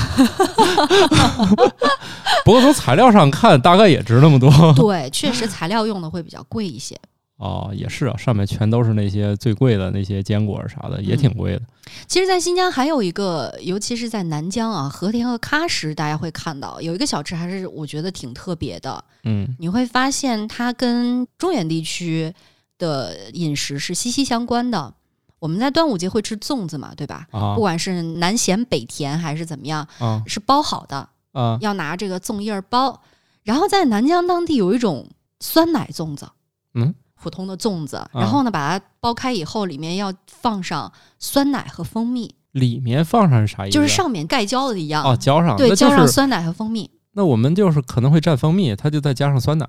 [2.46, 4.50] 不过从材料上看，大概也值那么多。
[4.74, 6.98] 对，确实材料用的会比较贵一些。
[7.40, 11.62] 哦，也是啊，上面全都是那些最贵的那些坚果啥的，也挺贵的。
[12.06, 19.02] 其实，在新疆还有一个，尤其是在南疆啊，和田和喀什，大家会看到有一个小吃，还是我觉得挺特别的。
[19.24, 22.34] 嗯你会发现它跟中原地区
[22.78, 24.94] 的饮食是息息相关的。
[25.40, 27.26] 我们在端午节会吃粽子嘛，对吧？
[27.32, 33.02] 啊不管是南咸北甜还是怎么样，啊是包好的，啊要拿这个粽叶儿包。
[33.44, 35.08] 然后在南疆当地有一种
[35.40, 36.28] 酸奶粽子，
[36.74, 43.74] 嗯，普通的粽子，然后呢把它剥开以后，里面要放上酸奶和蜂蜜，里面放上是啥意思？
[43.76, 49.68] 就是上面盖浇的一样，哦浇上，对，那就是浇上酸奶和蜂蜜，那我们就是可能会蘸蜂蜜，它就再加上酸奶。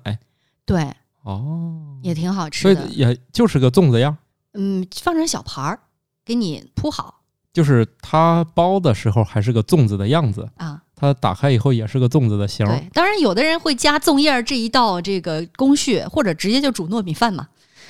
[0.65, 0.91] 对，
[1.23, 2.87] 哦，也挺好所以吃的。
[2.89, 4.17] 也就是个粽子样，
[4.53, 5.79] 嗯，放成小盘儿，
[6.23, 10.81] 给你铺好就是它包的时候还是个粽子的样子，啊。
[11.01, 12.77] 它打开以后也是个粽子的形儿。
[12.77, 17.47] 对，当然有的人会加粽叶儿这一道这个工序，或者直接就煮糯米饭嘛，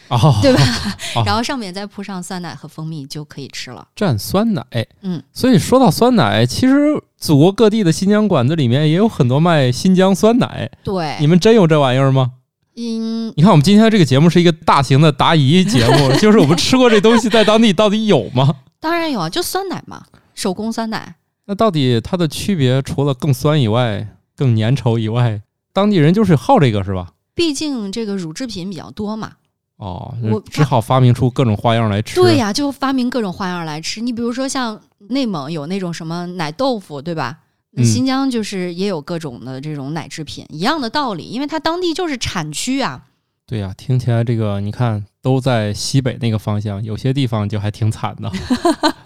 [0.08, 0.64] 哦，对吧？
[1.16, 3.86] 哦然后上面再铺上酸奶和蜂蜜就可以吃了。
[3.98, 4.64] 蘸酸奶。
[5.02, 6.76] 嗯，所以说到酸奶，其实
[7.18, 10.72] 祖国各地的新疆馆子里面也有很多卖新疆酸奶。
[10.82, 12.32] 对，你们真有这玩意儿吗？
[12.78, 18.56] 嗯，你看，我们今天这个节目是一个大型的答疑节目， 就是我们吃过这东西在当地到底有吗？
[18.80, 21.16] 当然有啊，就酸奶嘛，手工酸奶。
[21.52, 25.42] 那到底它的区别除了更酸以外，更粘稠以外，
[25.74, 27.12] 当地人就是好这个是吧？
[27.36, 29.34] 毕竟这个乳制品比较多嘛，
[29.76, 32.16] 哦我，只好发明出各种花样来吃。
[32.16, 34.00] 对呀、就发明各种花样来吃。
[34.00, 37.40] 你比如说像内蒙有那种什么奶豆腐，对吧？
[37.84, 43.08] 新疆就是也有各种的这种奶制品，一样的道理，因为它当地就是产区啊。
[43.46, 48.32] 对呀、听起来这个你看都在西北那个方向，有些地方就还挺惨的，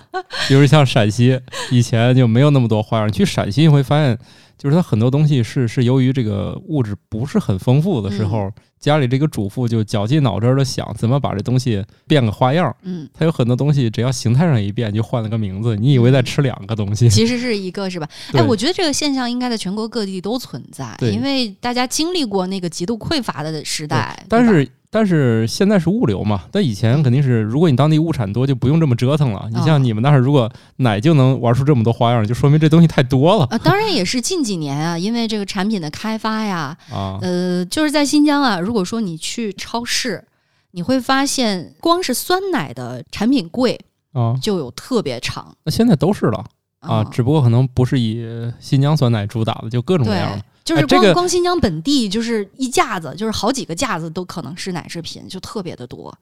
[0.47, 1.39] 比如像陕西，
[1.71, 3.12] 以前就没有那么多花样。
[3.12, 4.17] 去陕西你会发现，
[4.58, 12.75] 就是它很多东西是是由于这个物质不是很丰富的时候，家里这个主妇就绞尽脑汁的想怎么把这东西变个花样。
[12.84, 17.08] 嗯，它有很多东西只要形态上一变就换了个名字，你以为在吃两个东西。
[17.10, 18.08] 其实是一个是吧？
[18.34, 24.23] 哎，我觉得这个现象应该在全国各地都存在，对因为大家经历过那个极度匮乏的时代。
[24.30, 29.45] 但是但是现在是物流嘛，但以前肯定是，如果你当地物产多，就不用这么折腾了。
[29.51, 33.45] 你像哦你们那儿，如果奶就能玩出这么多花样，就说明这东西太多了。
[33.51, 37.19] 啊，当然也是近几年啊，因为这个产品的开发呀，啊。
[37.21, 40.23] 呃，就是在新疆啊，如果说你去超市，
[40.71, 43.77] 你会发现光是酸奶的产品柜
[44.13, 45.53] 啊，就有特别长。
[45.65, 46.45] 那现在都是了。
[46.79, 48.25] 啊，嗯只不过可能不是以
[48.62, 50.38] 新疆酸奶主打的，就各种各样对。
[50.38, 56.13] 的。，就是光、哎这个光新疆本地就是一架子，就是好几个架子都可能是奶制品，就特别的多。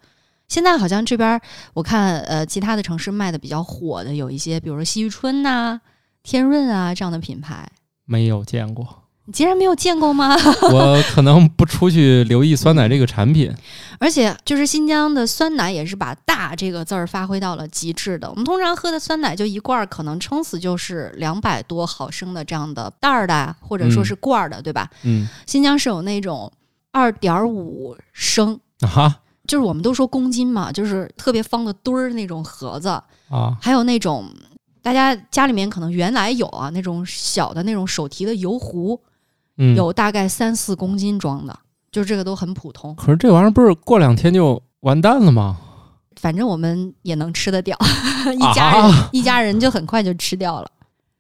[0.50, 1.42] 现在好像这边儿
[1.74, 5.80] 我看呃其他的城市卖的比较火的有一些，比如说西域春呐、
[6.22, 7.68] 天润啊这样的品牌，
[8.06, 10.36] 没有见过，你竟然没有见过吗？
[10.72, 13.54] 我可能不出去留意酸奶这个产品。
[14.00, 18.30] 而且就是新疆的酸奶也是把“大”这个字儿发挥到了极致的。
[18.30, 24.90] 我们通常喝的酸奶就一罐儿，可能撑死就是两百多毫升的这样的袋儿的啊，或者说是罐儿的，对吧？
[25.04, 26.52] 嗯新疆是有那种
[26.92, 32.90] 二点五升，啊就是我们都说公斤嘛，就是特别方的墩儿那种盒子，
[33.30, 34.30] 啊还有那种
[34.82, 39.00] 大家家里面可能原来有啊那种小的那种手提的油壶，
[39.58, 41.58] 嗯，有大概三四公斤装的，
[41.92, 42.96] 就这个都很普通。
[42.96, 45.58] 可是这玩意儿不是过两天就完蛋了吗？
[46.20, 47.78] 反正我们也能吃得掉，
[48.34, 50.70] 一家人、啊一家人就很快就吃掉了。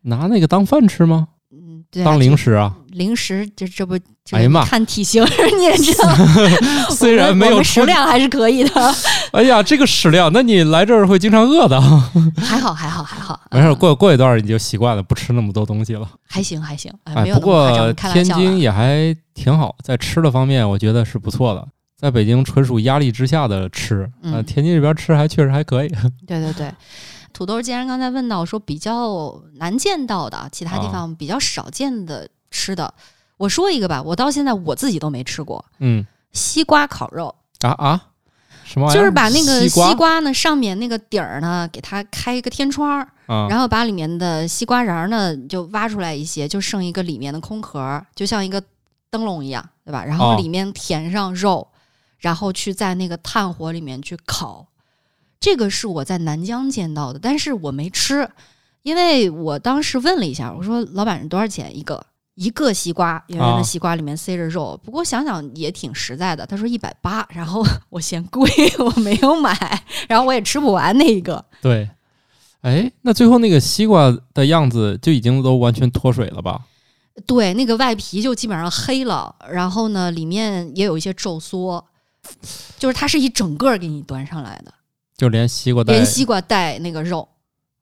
[0.02, 1.28] 拿那个当饭吃吗？
[1.54, 2.74] 嗯，对、啊，当零食啊？
[2.92, 3.96] 零食，这这不，
[4.32, 5.24] 哎呀妈看体型
[5.58, 6.16] 你也知道，
[6.90, 8.96] 虽然没有食量还是可以的，
[9.34, 11.80] 哎呀，这个食量，那你来这儿会经常饿的。
[12.38, 16.08] 还好还好还好，没事，嗯过过一段儿你就习惯了，不吃那么多东西了。
[16.28, 18.24] 还行还行，哎，哎，不过天。
[18.24, 21.68] 津也还挺好，在吃的方面，我觉得是不错的。
[21.98, 25.88] 在北京纯属压力之下的吃，呃，嗯天津这边吃还确实还可以。
[26.28, 26.70] 对对对，
[27.34, 32.94] 土豆既然刚才问到说比较难见到的，其他地啊方比较少见的吃的，
[33.38, 37.34] 我说一个吧，我到现在我自己都没吃过嗯西瓜烤肉。
[37.62, 38.02] 啊啊，
[38.64, 39.02] 什么玩意儿？
[39.02, 48.62] 就是把那个西西瓜呢上面那个底儿呢，给它开一个天窗儿，啊，然后把里面的西瓜瓤儿呢就挖出来一些，就剩一个里面的空壳儿，就像一个
[49.10, 50.04] 灯笼一样，对吧？
[50.04, 51.68] 然后哦里面填上肉，
[52.20, 54.68] 然后去在那个炭火里面去烤。
[55.44, 58.30] 这个是我在南疆见到的，但是我没吃，
[58.82, 62.02] 因为我当时问了一下，我说老板是多少钱一个？
[62.36, 64.80] 一个西瓜，圆圆啊的西瓜里面塞着肉。
[64.82, 66.46] 不过想想也挺实在的。
[66.46, 71.44] 他说一百八，然后我嫌贵， 我没有买，然后我也吃不完那一个。
[71.62, 71.90] 对，
[72.62, 76.62] 哎，那最后那个西瓜的样子就已经都完全脱水了吧？
[77.28, 81.86] 对，那个外皮就基本上黑了，然后呢，里面也有一些皱缩，
[82.80, 84.74] 就是它是一整个儿给你端上来的，
[85.18, 87.28] 就连西瓜带连西瓜带那个肉，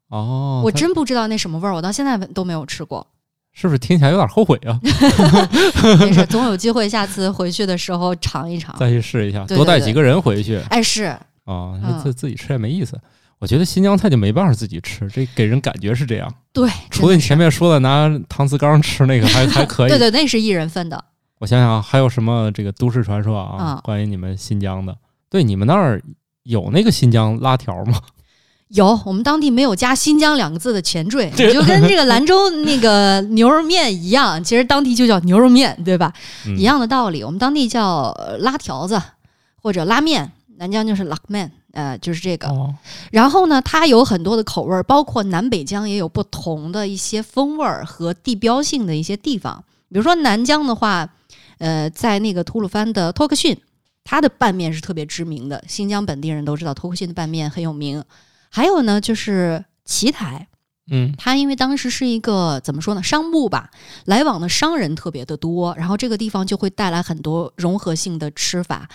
[0.09, 3.05] 哦，我真不知道那什么味儿，我到现在都没有吃过。
[3.53, 4.79] 是不是听起来有点后悔啊？
[5.99, 8.73] 没事，总有机会，下次回去的时候尝一尝。
[8.79, 12.97] 再去试一下，对对对多带几个人回去哎，是啊，嗯自自己吃也没意思。
[13.39, 16.33] 我觉得新疆菜就没办法自己吃，这给人感觉是这样。
[16.53, 19.89] 对，除了你前面说的拿搪瓷缸吃那个还 还可以。
[19.89, 21.03] 对对，那是一人份的。
[21.39, 23.57] 我想想啊，还有什么这个都市传说啊？
[23.57, 24.95] 啊关于你们新疆的，
[25.29, 26.01] 对，你们那儿
[26.43, 27.99] 有那个新疆拉条吗？
[28.69, 36.13] 有，我们当地没有加“新疆”两个字的前缀，对就跟这个兰州那个牛肉面一样，其实当地就叫牛肉面，对吧？
[36.45, 39.01] 嗯一样的道理，我们当地叫呃拉条子
[39.61, 42.47] 或者拉面，南疆就是拉面，呃，就是这个。
[42.47, 42.73] 哦，
[43.11, 49.61] 然后呢，它有很多的口味儿，包括南北疆也有不同的一些风味儿和地标性的一些地方。
[49.89, 51.09] 比如说南疆的话，
[51.57, 53.57] 呃，在那个吐鲁番的托克逊，
[54.03, 58.03] 它的拌面是特别知名的，新疆本地人都知道托克逊的拌面很有名。
[58.49, 60.47] 还有呢，就是奇台，
[60.91, 63.69] 嗯，它因为当时是一个怎么说呢，商埠吧，
[64.05, 68.89] 来往的商人特别的多，然后这个地方就会带来很多融合性的吃法。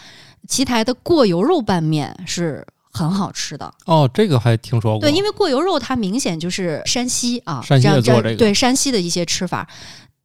[0.47, 5.01] 奇台的过油肉拌面是很好吃的，哦，这个还听说过。
[5.01, 9.67] 对，因为过油肉它明显就是山西啊，山西这样这个对山西的一些吃法。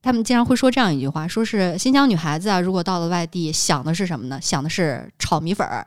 [0.02, 4.40] 他们经常会说这样一句话，说是新疆女孩子啊，如果到了外地，想的是什么呢？
[4.42, 5.86] 想的是炒米粉儿。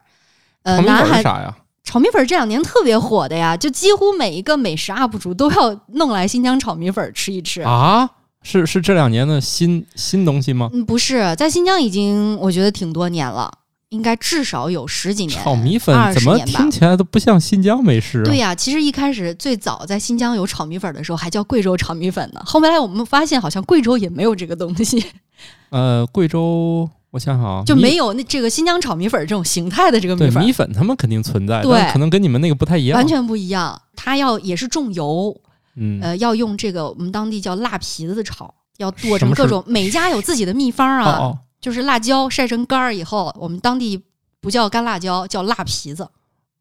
[0.62, 1.54] 呃，男孩啥呀？
[1.82, 7.60] 炒米粉儿这两年特别火的呀，就几乎每一个美食 UP 主都要弄来新疆炒米粉儿吃一吃。
[7.62, 8.08] 啊，
[8.42, 10.70] 是是这两年的新新东西吗？
[10.72, 13.52] 嗯，不是，在新疆已经我觉得挺多年了，
[13.94, 15.40] 应该至少有十几年。
[15.40, 18.24] 炒米粉怎么听起来都不像新疆美食啊？
[18.24, 22.42] 对呀、其实一开始最早在新疆有炒米粉的时候，还叫贵州炒米粉呢。
[22.44, 25.04] 后来我们发现，好像贵州也没有这个东西，
[25.70, 32.98] 呃，贵州，我想想啊，就没有那这个新疆炒米粉这种形态的这个对米粉，米粉，他们肯定存在，对可能跟你们那个不太一样。
[32.98, 33.80] 完全不一样。
[33.94, 35.34] 它要也是重油，
[35.76, 41.04] 嗯，呃，要用这个我们当地叫辣皮子炒，要剁什么各种，每家有自己的秘方啊。
[41.04, 44.04] 哦哦，就是辣椒晒成干儿以后，我们当地
[44.38, 46.06] 不叫干辣椒，叫辣皮子。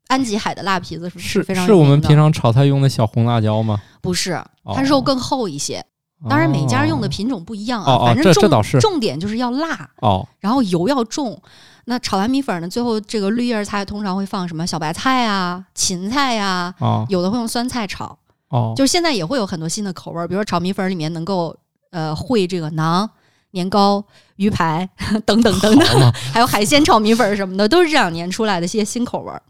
[0.08, 3.82] 安吉海的辣皮子是是非常是我们平常炒菜用的小红辣椒吗？
[4.00, 4.32] 不是，
[4.64, 5.86] 哦它肉更厚一些。
[6.30, 11.38] 当然每家用的品种不一样啊，反正重这这倒是重点就是要辣，哦然后油要重。
[11.84, 18.18] 那炒完米粉呢，最后这个绿叶菜通常会放什么小白菜啊、芹菜呀、哦有的会用酸菜炒。
[18.48, 21.54] 哦，就是现在也会有很多新的口味儿，比如说炒米粉里面能够
[21.92, 23.10] 呃烩这个馕、
[23.54, 24.04] 年糕、
[24.36, 24.88] 鱼排
[25.26, 29.42] 等等等等，还有海鲜炒米粉儿什么的，都是这两年出来的一些新口味儿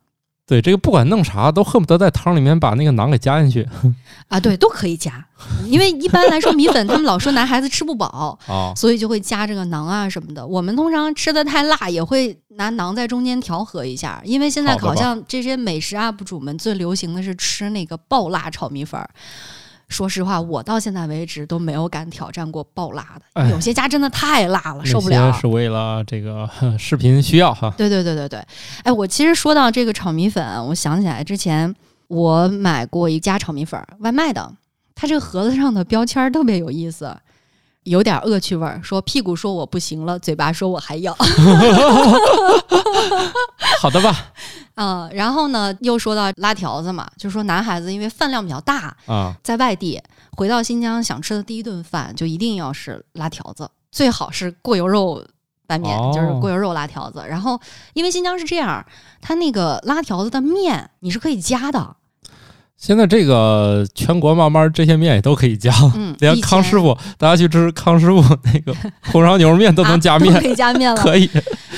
[0.45, 3.67] 对这个不管弄啥，都恨不得在汤里面把那个馕给加进去。
[4.27, 4.37] 啊。
[4.37, 5.25] 对，都可以加，
[5.65, 10.45] 因为一般来说米粉他们老说男孩子吃不饱， 哦，所以就会加这个馕啊什么的。
[10.45, 14.21] 我们通常吃的太辣，也会拿馕在中间调和一下。
[14.25, 19.09] 因为现在好像这些美食 UP 主们最流行的是吃那个爆辣炒米粉儿。
[19.93, 25.39] 说实话，我到现在为止都没有敢挑战过爆辣的，哎有些家真的太辣了，受不了些。
[25.39, 27.71] 是为了这个 视频需要哈。
[27.77, 28.43] 对对对对对，
[28.83, 31.73] 哎，我其实说到这个炒米粉，我想起来之前
[32.07, 34.51] 我买过一家炒米粉儿外卖的，
[34.95, 37.15] 它这个盒子上的标签儿特别有意思，
[37.83, 41.15] 有点恶趣味儿，说屁股说我不行了，嘴巴说我还要。
[43.79, 44.15] 好的吧？
[44.75, 50.01] 嗯，然后呢，又说到拉条子嘛，就说男孩子因为饭量比较大，啊，在外地
[50.35, 55.23] 回到新疆想吃的第一顿饭就一定要是拉条子，最好是过油肉
[55.67, 57.23] 拌面，哦就是过油肉拉条子。
[57.27, 57.59] 然后
[57.93, 58.83] 因为新疆是这样，
[59.21, 61.95] 它那个拉条子的面你是可以加的，
[62.85, 68.75] 现在这个全国慢慢这些面也都可以加，嗯， 连康师傅，大家去吃康师傅那个
[69.09, 71.01] 红烧牛肉面都能加面，啊可以加面了。
[71.01, 71.29] 可以。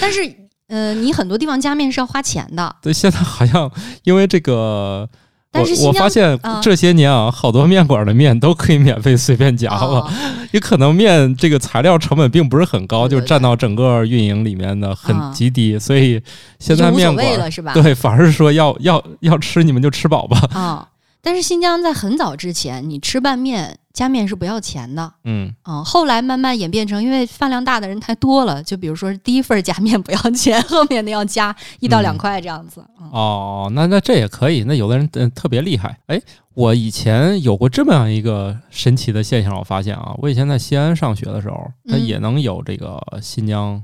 [0.01, 0.19] 但是
[0.67, 3.69] 呃，你很多地方加面是要花钱的，对，现在好像
[4.03, 5.07] 因为这个，
[5.53, 10.11] 我但是我发现啊这些年啊，好多面馆的面都可以免费随便加了，哦
[10.53, 16.19] 也可能面这个材料成本并不是很高，对对就占到整个运营里面的很啊极低，所以
[16.57, 17.73] 现在面馆了是吧？
[17.75, 20.39] 对反而是说要要要吃你们就吃饱吧。
[20.51, 20.87] 啊。
[21.25, 25.11] 但是新疆在很早之前，你吃拌面加面是不要钱的。
[25.23, 32.85] 嗯，嗯，后来慢慢演变成，因为饭量大的人太多了，就比如说第一份加面不要钱，后面的要加一到两嗯块这样子。
[33.01, 34.63] 嗯哦，那那这也可以。
[34.65, 35.97] 那有的人嗯特别厉害。
[36.05, 36.21] 哎，
[36.53, 41.55] 我以前有过这么样一个神奇的现象，我发现啊，我以前在西安上学的时候，
[41.89, 43.83] 它嗯也能有这个新疆，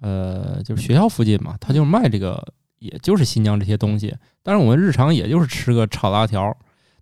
[0.00, 2.44] 呃，就是学校附近嘛，它就卖这个，
[2.80, 4.12] 也就是新疆这些东西。
[4.42, 6.56] 但是我们日常也就是吃个炒辣条，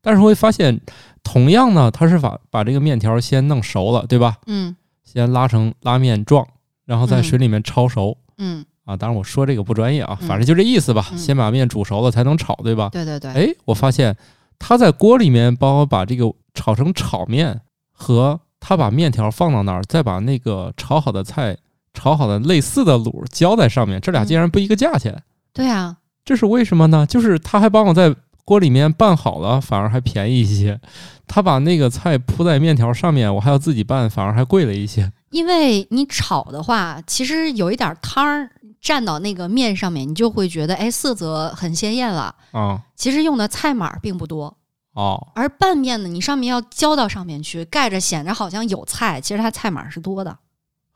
[0.09, 0.81] 但是会发现，
[1.23, 4.39] 同样呢，它是把把这个面条先弄熟了，对吧？
[4.47, 6.49] 嗯先拉成拉面状，
[6.87, 8.17] 然后在嗯水里面焯熟。
[8.39, 11.07] 嗯，啊，当然我说这个不专业啊，嗯反正就这意思吧。
[11.13, 12.89] 嗯先把面煮熟了才能炒，对吧？
[12.91, 13.31] 对对对。
[13.33, 14.17] 哎，我发现
[14.59, 17.61] 他在锅里面帮我把这个炒成炒面，
[17.93, 21.55] 和他把面条放到那儿，再把那个炒好的菜、
[21.93, 27.05] 炒好的类似的卤浇在上面，这俩嗯竟然不一个价钱，对啊，这是为什么呢？
[27.05, 28.15] 就是他还帮我在
[28.49, 30.81] 锅里面拌好了，反而还便宜一些。
[31.29, 35.13] 他把那个菜铺在面条上面，我还要自己拌，反而还贵了一些。
[35.31, 38.51] 因为你炒的话，其实有一点汤儿
[38.83, 42.35] 蘸到那个面上面，你就会觉得哎色泽很鲜艳了。
[42.53, 44.57] 啊、其实用的菜码并不多，
[44.95, 50.39] 哦，而拌面呢，你上面要浇到上面去，盖着显着好像有菜，其实它菜码是多的。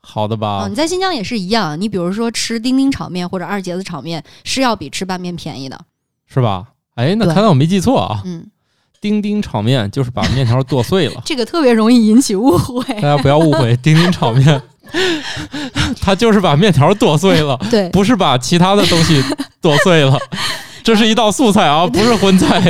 [0.01, 5.79] 好的吧哦，你在新疆也是一样，你比如说吃丁丁炒面或者二节子炒面，是要比吃拌面便宜的。
[6.25, 6.72] 是吧？
[6.95, 8.21] 哎，那看来我没记错啊。
[8.25, 8.45] 嗯，
[9.01, 12.83] 丁丁炒面就是把面条剁碎了， 这个特别容易引起误会。
[12.95, 14.61] 大家不要误会， 丁丁炒面，
[16.01, 19.23] 它就是把面条剁碎了，对，不是把其他的东西
[19.61, 20.17] 剁碎了。
[20.83, 22.61] 这是一道素菜啊，不是荤菜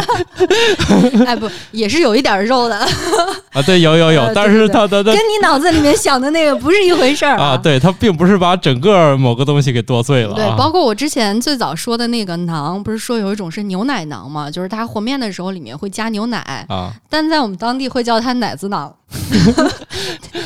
[1.25, 2.77] 哎不，也是有一点肉的，
[3.51, 3.61] 啊。
[3.63, 10.55] 对，有有有呃，但是它它它跟你脑子里面想的那个不是一回事儿 啊，对，它并不是把整个某个东西给剁碎了对，啊。
[10.57, 14.49] 包括我之前最早说的那个馕，不是说有一种是牛奶馕吗？
[14.51, 18.91] 就是它和面的时候里面会加牛奶，啊，但在我们当地会叫它奶子馕，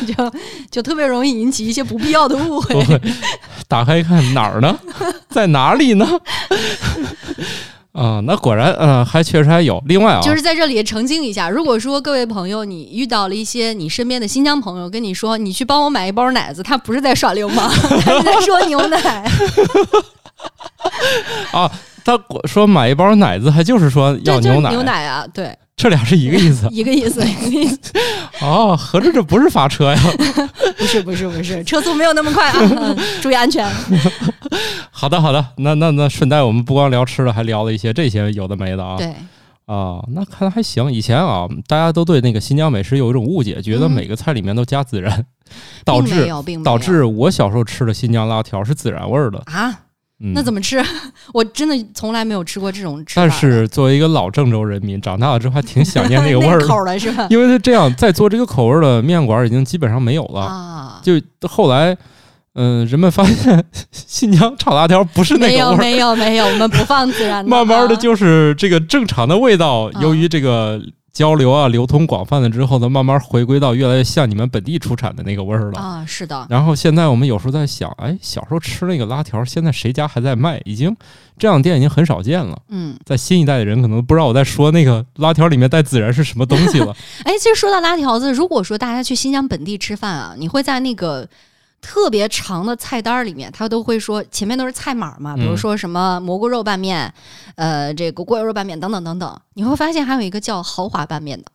[0.08, 0.32] 就
[0.72, 3.02] 就特别容易引起一些不必要的误会，
[3.68, 4.78] 打开一看哪儿呢？
[5.30, 6.08] 在哪里呢？
[7.98, 9.82] 啊，那果然，嗯，还确实还有。
[9.88, 17.68] 另外啊，就是在这里澄清一下，如果说各位朋友你遇到了一些你身边的新疆朋友跟你说你去帮我买一包奶子，他不是在耍流氓，
[18.06, 19.26] 他是在说牛奶。
[21.52, 21.72] 啊，
[22.08, 27.80] 他说买一包奶子，还就是说要牛奶，牛奶啊，对，这俩是一个意思 一个意思，一个意思。
[28.42, 30.00] 哦，合着这不是发车呀？
[30.80, 33.70] 不是不是不是，车速没有那么快啊，嗯注意安全。
[34.90, 38.96] 好的好的，那那那顺带我们不光聊吃的，还聊了一些这些有的没的啊。
[38.98, 39.08] 对，
[39.66, 40.90] 啊，那看来还行。
[40.90, 45.26] 以前啊，大家都对那个新疆美食有一种误解，觉得嗯每个菜里面都加孜然，
[45.84, 46.26] 导致
[46.64, 49.42] 导致我小时候吃的新疆辣条是孜然味儿的。
[49.48, 49.82] 啊，
[50.20, 50.84] 嗯，那怎么吃？
[51.34, 53.30] 我真的从来没有吃过这种吃法但。
[53.32, 57.28] 是作为一个老郑州人民，长大了之后还挺想念那个 味儿口的，了是吧？
[57.32, 60.42] 因为是这样在做这个口味儿的面馆已经基本上没有了。
[60.42, 61.14] 啊，就
[61.48, 61.96] 后来，
[62.56, 67.50] 嗯、人们发现新疆炒辣条不是那没有个味儿，没有没有，我们不放孜然的。
[67.50, 70.82] 慢慢的啊就是这个正常的味道，啊由于这个
[71.18, 75.80] 交流啊流通广泛了之后呢，慢慢回归到越来越像你们本地出产的那个味儿了。
[75.80, 80.62] 啊，是的，然后现在我们有时候在想，哎，小时候吃那个拉条，现在谁家还在卖？
[80.64, 80.96] 已经
[81.40, 82.56] 这样的店已经很少见了。
[82.70, 86.96] 嗯，在新一代的人可能不知道我在说那个拉条里面带孜然是什么东西了。
[87.26, 91.28] 哎，其实说到拉条子，如果说大家去新疆本地吃饭啊，你会在那个。
[91.82, 97.12] 特别长的菜单儿里面，他都会说前面都是菜码嘛，比如嗯说什么蘑菇肉拌面，
[97.56, 99.40] 呃，这个锅油肉拌面等等等等。
[99.54, 101.52] 你会发现还有一个叫豪华拌面的，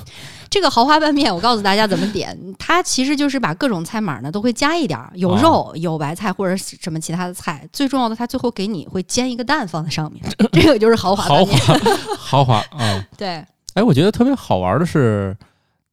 [0.50, 10.22] 这个豪华拌面，我告诉大家怎么点，它其实就是把各种菜码呢都会加一点儿，有哦肉、有白菜或者什么其他的菜，最重要的，它最后给你会煎一个蛋放在上面，
[10.52, 11.58] 这个就是豪华豪拌面。
[11.60, 11.78] 华
[12.16, 13.06] 豪华 啊！
[13.16, 15.36] 对，哎，我觉得特别好玩的是，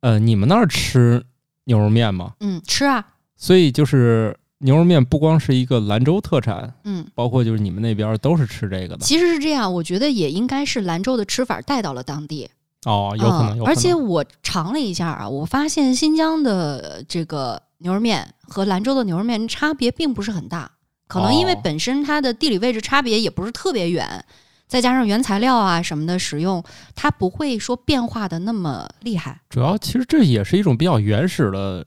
[0.01, 1.23] 呃，你们那儿吃
[1.65, 2.34] 牛肉面吗？
[2.41, 3.05] 嗯，吃啊，
[3.43, 7.05] 所以就是牛肉面不光是一个兰州特产，嗯。
[7.13, 8.99] 包括就是你们那边儿都是吃这个的。
[8.99, 12.49] 其实是这样，我觉得也应该是兰州的吃法带到了当地，
[12.85, 13.65] 哦，有可能，嗯有可能。
[13.65, 20.71] 而且我尝了一下啊，我发现新疆的这个牛肉面和兰州的牛肉面差别并不是很大，
[21.09, 24.23] 可能因为哦本身它的地理位置差别也不是特别远，
[24.65, 26.63] 再加上原材料啊什么的使用，
[26.95, 29.41] 它不会说变化的那么厉害。
[29.49, 31.85] 主要其实这也是一种比较原始的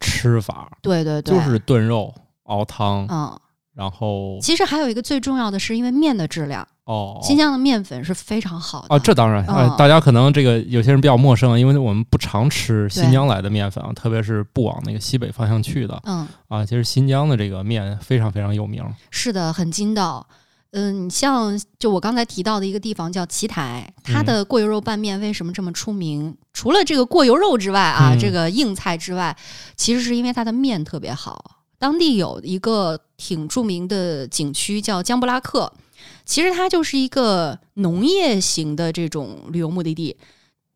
[0.00, 3.40] 吃法，对对对，就是炖肉、熬汤，嗯，
[3.74, 7.18] 然后其实还有一个最重要的是，因为面的质量，哦。
[7.22, 9.44] 新疆的面粉是非常好的啊，这当然，
[9.76, 16.26] 大家可能这个有些人比较陌生，因为我们不常吃新疆来的面粉啊，特别是不往那个西北方向去的嗯。
[16.48, 16.64] 啊。
[16.64, 20.26] 其实新疆的这个面非常非常有名，是的，很筋道。
[20.72, 26.36] 嗯，你像就我刚才提到的一个地方叫奇台，它的过油肉拌面为什么这么出名？
[26.52, 29.36] 除了这个过油肉之外啊，嗯这个硬菜之外，
[29.76, 31.62] 其实是因为它的面特别好。
[31.78, 35.72] 当地有一个挺著名的景区叫江布拉克，
[36.26, 40.16] 其实它就是一个农业型的这种旅游目的地。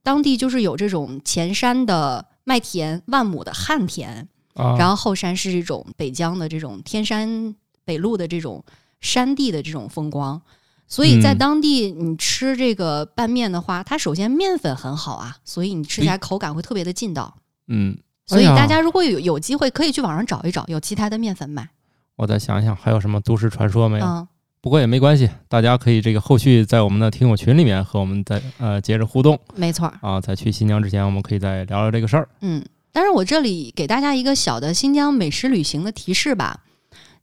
[0.02, 8.64] 当地就是有这种前山的麦田、万亩的旱田，啊，然后后山是这种北疆的这种天山北路的这种
[9.02, 10.40] 山地的这种风光，
[10.86, 17.36] 所以在嗯当地你吃这个拌面的话，它首先面粉很好啊，所以你吃起来口感会特别的劲道。
[17.68, 21.68] 嗯，所以大家如果有有机会，可以去网上找一找，有其他的面粉卖。
[22.16, 24.04] 我再想一想还有什么都市传说没有？
[24.06, 24.28] 嗯，
[24.60, 29.92] 不过也没关系，大家可以这个后续在我们的听友群里面和我们再呃接着互动没错。
[30.00, 32.28] 啊，在去新疆之前，我们可以再聊聊这个事儿。
[32.42, 36.60] 嗯，但是我这里给大家一个小的新疆美食旅行的提示吧。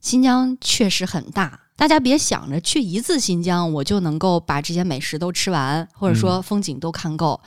[0.00, 7.40] 新疆确实很大，大家别想着去一次新疆我就能够把这些美食都吃完，或者说风景都看够。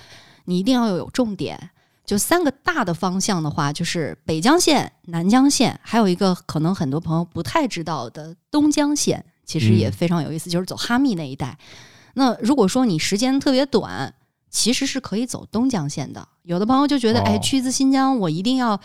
[0.45, 1.69] 你一定要有重点。
[2.03, 11.55] 就三个大的方向的话，就是北疆线、南疆线，还有一个可能很多朋友不太知道的东疆线，其实也嗯非常有意思，就是走哈密那一带。
[12.15, 14.11] 那如果说你时间特别短，
[14.49, 16.27] 其实是可以走东疆线的。
[16.41, 18.79] 有的朋友就觉得，哦哎，去一次新疆，我一定要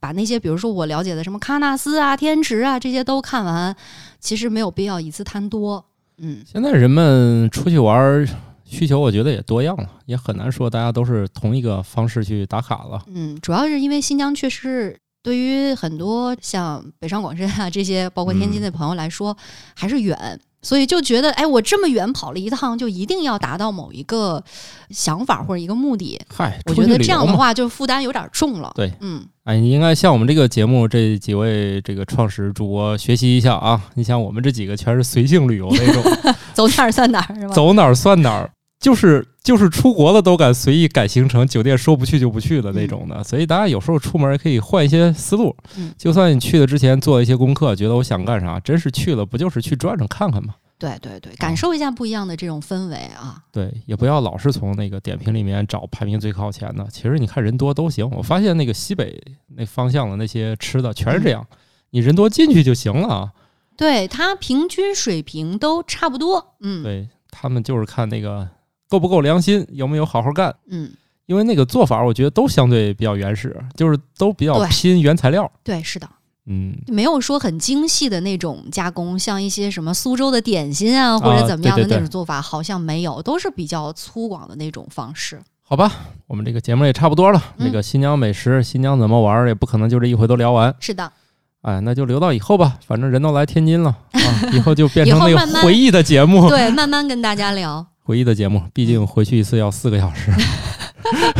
[0.00, 3.74] 把那些，比如说我了解的什么喀纳斯啊、天池啊这些都看完，
[4.20, 5.84] 其实没有必要一次贪多。
[6.18, 8.28] 嗯，现在人们出去玩儿
[8.64, 13.02] 需求，我觉得也多样了，也很难说大家都是同一个方式去打卡了。
[13.06, 19.36] 嗯，主要是因为新疆确实对于很多像北上广深啊这些，包括天津的朋友来说、
[19.74, 24.42] 还是远，所以就觉得，哎，我这么远跑了一趟，就一定要达到某一个
[24.90, 26.20] 想法或者一个目的。
[26.28, 28.72] 嗨，我觉得这样，的话，就负担有点重了。
[28.74, 33.80] 对，嗯，哎，你应该向我们这个节目这几位这个创始主播学习一下啊！
[33.94, 37.54] 你像我们这几个全是随性旅游那种， 走哪儿算哪儿是吧？
[37.54, 38.50] 走哪儿算哪儿，
[38.80, 43.22] 就是就是出国了都敢随意改行程，酒店说不去就不去的那种的。
[43.24, 50.54] 所以大家有时候出门可以换一些思路，嗯就算你去的之前做了一些功课，觉得我想干啥，真是去了不就是去转转看看吗？
[50.78, 53.42] 对对对，感受一下不一样的这种氛围啊。
[53.50, 56.86] 对，也不要老是从那个点评里面找排名最靠前的。
[56.88, 58.08] 其实你看人多都行。
[58.10, 59.20] 我发现那个西北
[59.56, 61.44] 那方向的那些吃的全是这样，
[61.90, 63.32] 你人多进去就行了啊。
[63.76, 66.54] 对它平均水平都差不多。
[66.60, 68.48] 嗯，对他们就是看那个
[68.88, 70.54] 够不够良心，有没有好好干。
[70.70, 70.90] 嗯，
[71.26, 75.50] 因为那个做法，我觉得都相对比较原始，就是都比较拼原材料。
[75.62, 76.08] 对，是的。
[76.50, 85.38] 嗯，没有说很精细的那种加工，像一些什么苏州的点心啊，或者怎么样的那种做法，好像没有，都是比较粗犷的那种方式。
[85.60, 85.92] 好吧，
[86.26, 87.42] 我们这个节目也差不多了。
[87.58, 90.74] 嗯这个新疆美食，新疆怎么玩儿，也不可能就这一回都聊完。
[90.80, 91.12] 是的，
[91.60, 96.48] 哎，那就留到以后吧，反正人都来天津了啊， 以后就变成那个回忆的节目。
[96.48, 97.86] 对，慢慢跟大家聊。
[98.08, 100.32] 回忆的节目，毕竟回去一次要四个小时，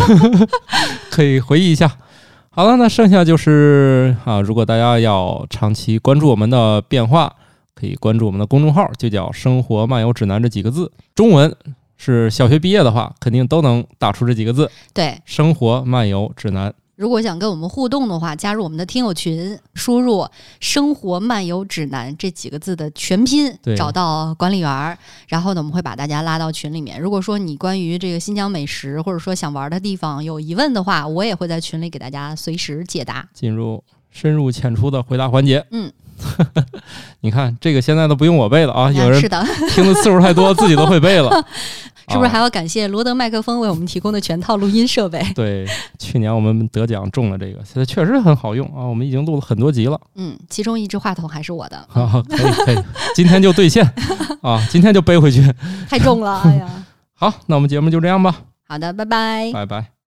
[1.10, 1.90] 可以回忆一下。
[2.50, 7.34] 好了，那剩下就是啊，如果大家要长期关注我们的变化，
[7.74, 10.92] 可以关注我们的公众号，就叫“生活漫游指南”这几个字。
[11.14, 11.56] 中文
[11.96, 20.26] 是小学毕业的话，肯定都能打出这几个字对，“生活漫游指南如果想跟我们互动的话，加入我们的听友群，输入
[20.58, 27.00] “生活漫游指南”这几个字的全拼，找到管理员儿，然后呢，我们会把大家拉到群里面。
[27.00, 35.64] 如果说你关于这个新疆美食，或者说想玩的地方有疑问的话，我也会在群里给大家随时解答。”，进入深入浅出的回答环节。
[35.70, 35.92] 嗯，
[37.22, 41.30] 你看这个现在都不用我背了啊， 有人是的，听的次数太多，自己都会背了。
[42.08, 45.24] 啊是不是还要感谢罗德麦克风为我们提供的全套录音设备？
[45.34, 45.66] 对，
[45.98, 48.86] 去年我们得奖中了这个，现在确实很好用啊！
[48.86, 52.78] 我们已经录了很多集了，嗯，其中一支话筒还是我的，啊，可以可以，
[53.14, 53.84] 今天就兑现
[54.42, 55.42] 啊，今天就背回去。
[55.88, 56.68] 太重了，哎呀。
[57.14, 59.50] 好，那我们节目就这样吧，好的，拜拜。
[59.52, 59.97] 拜拜。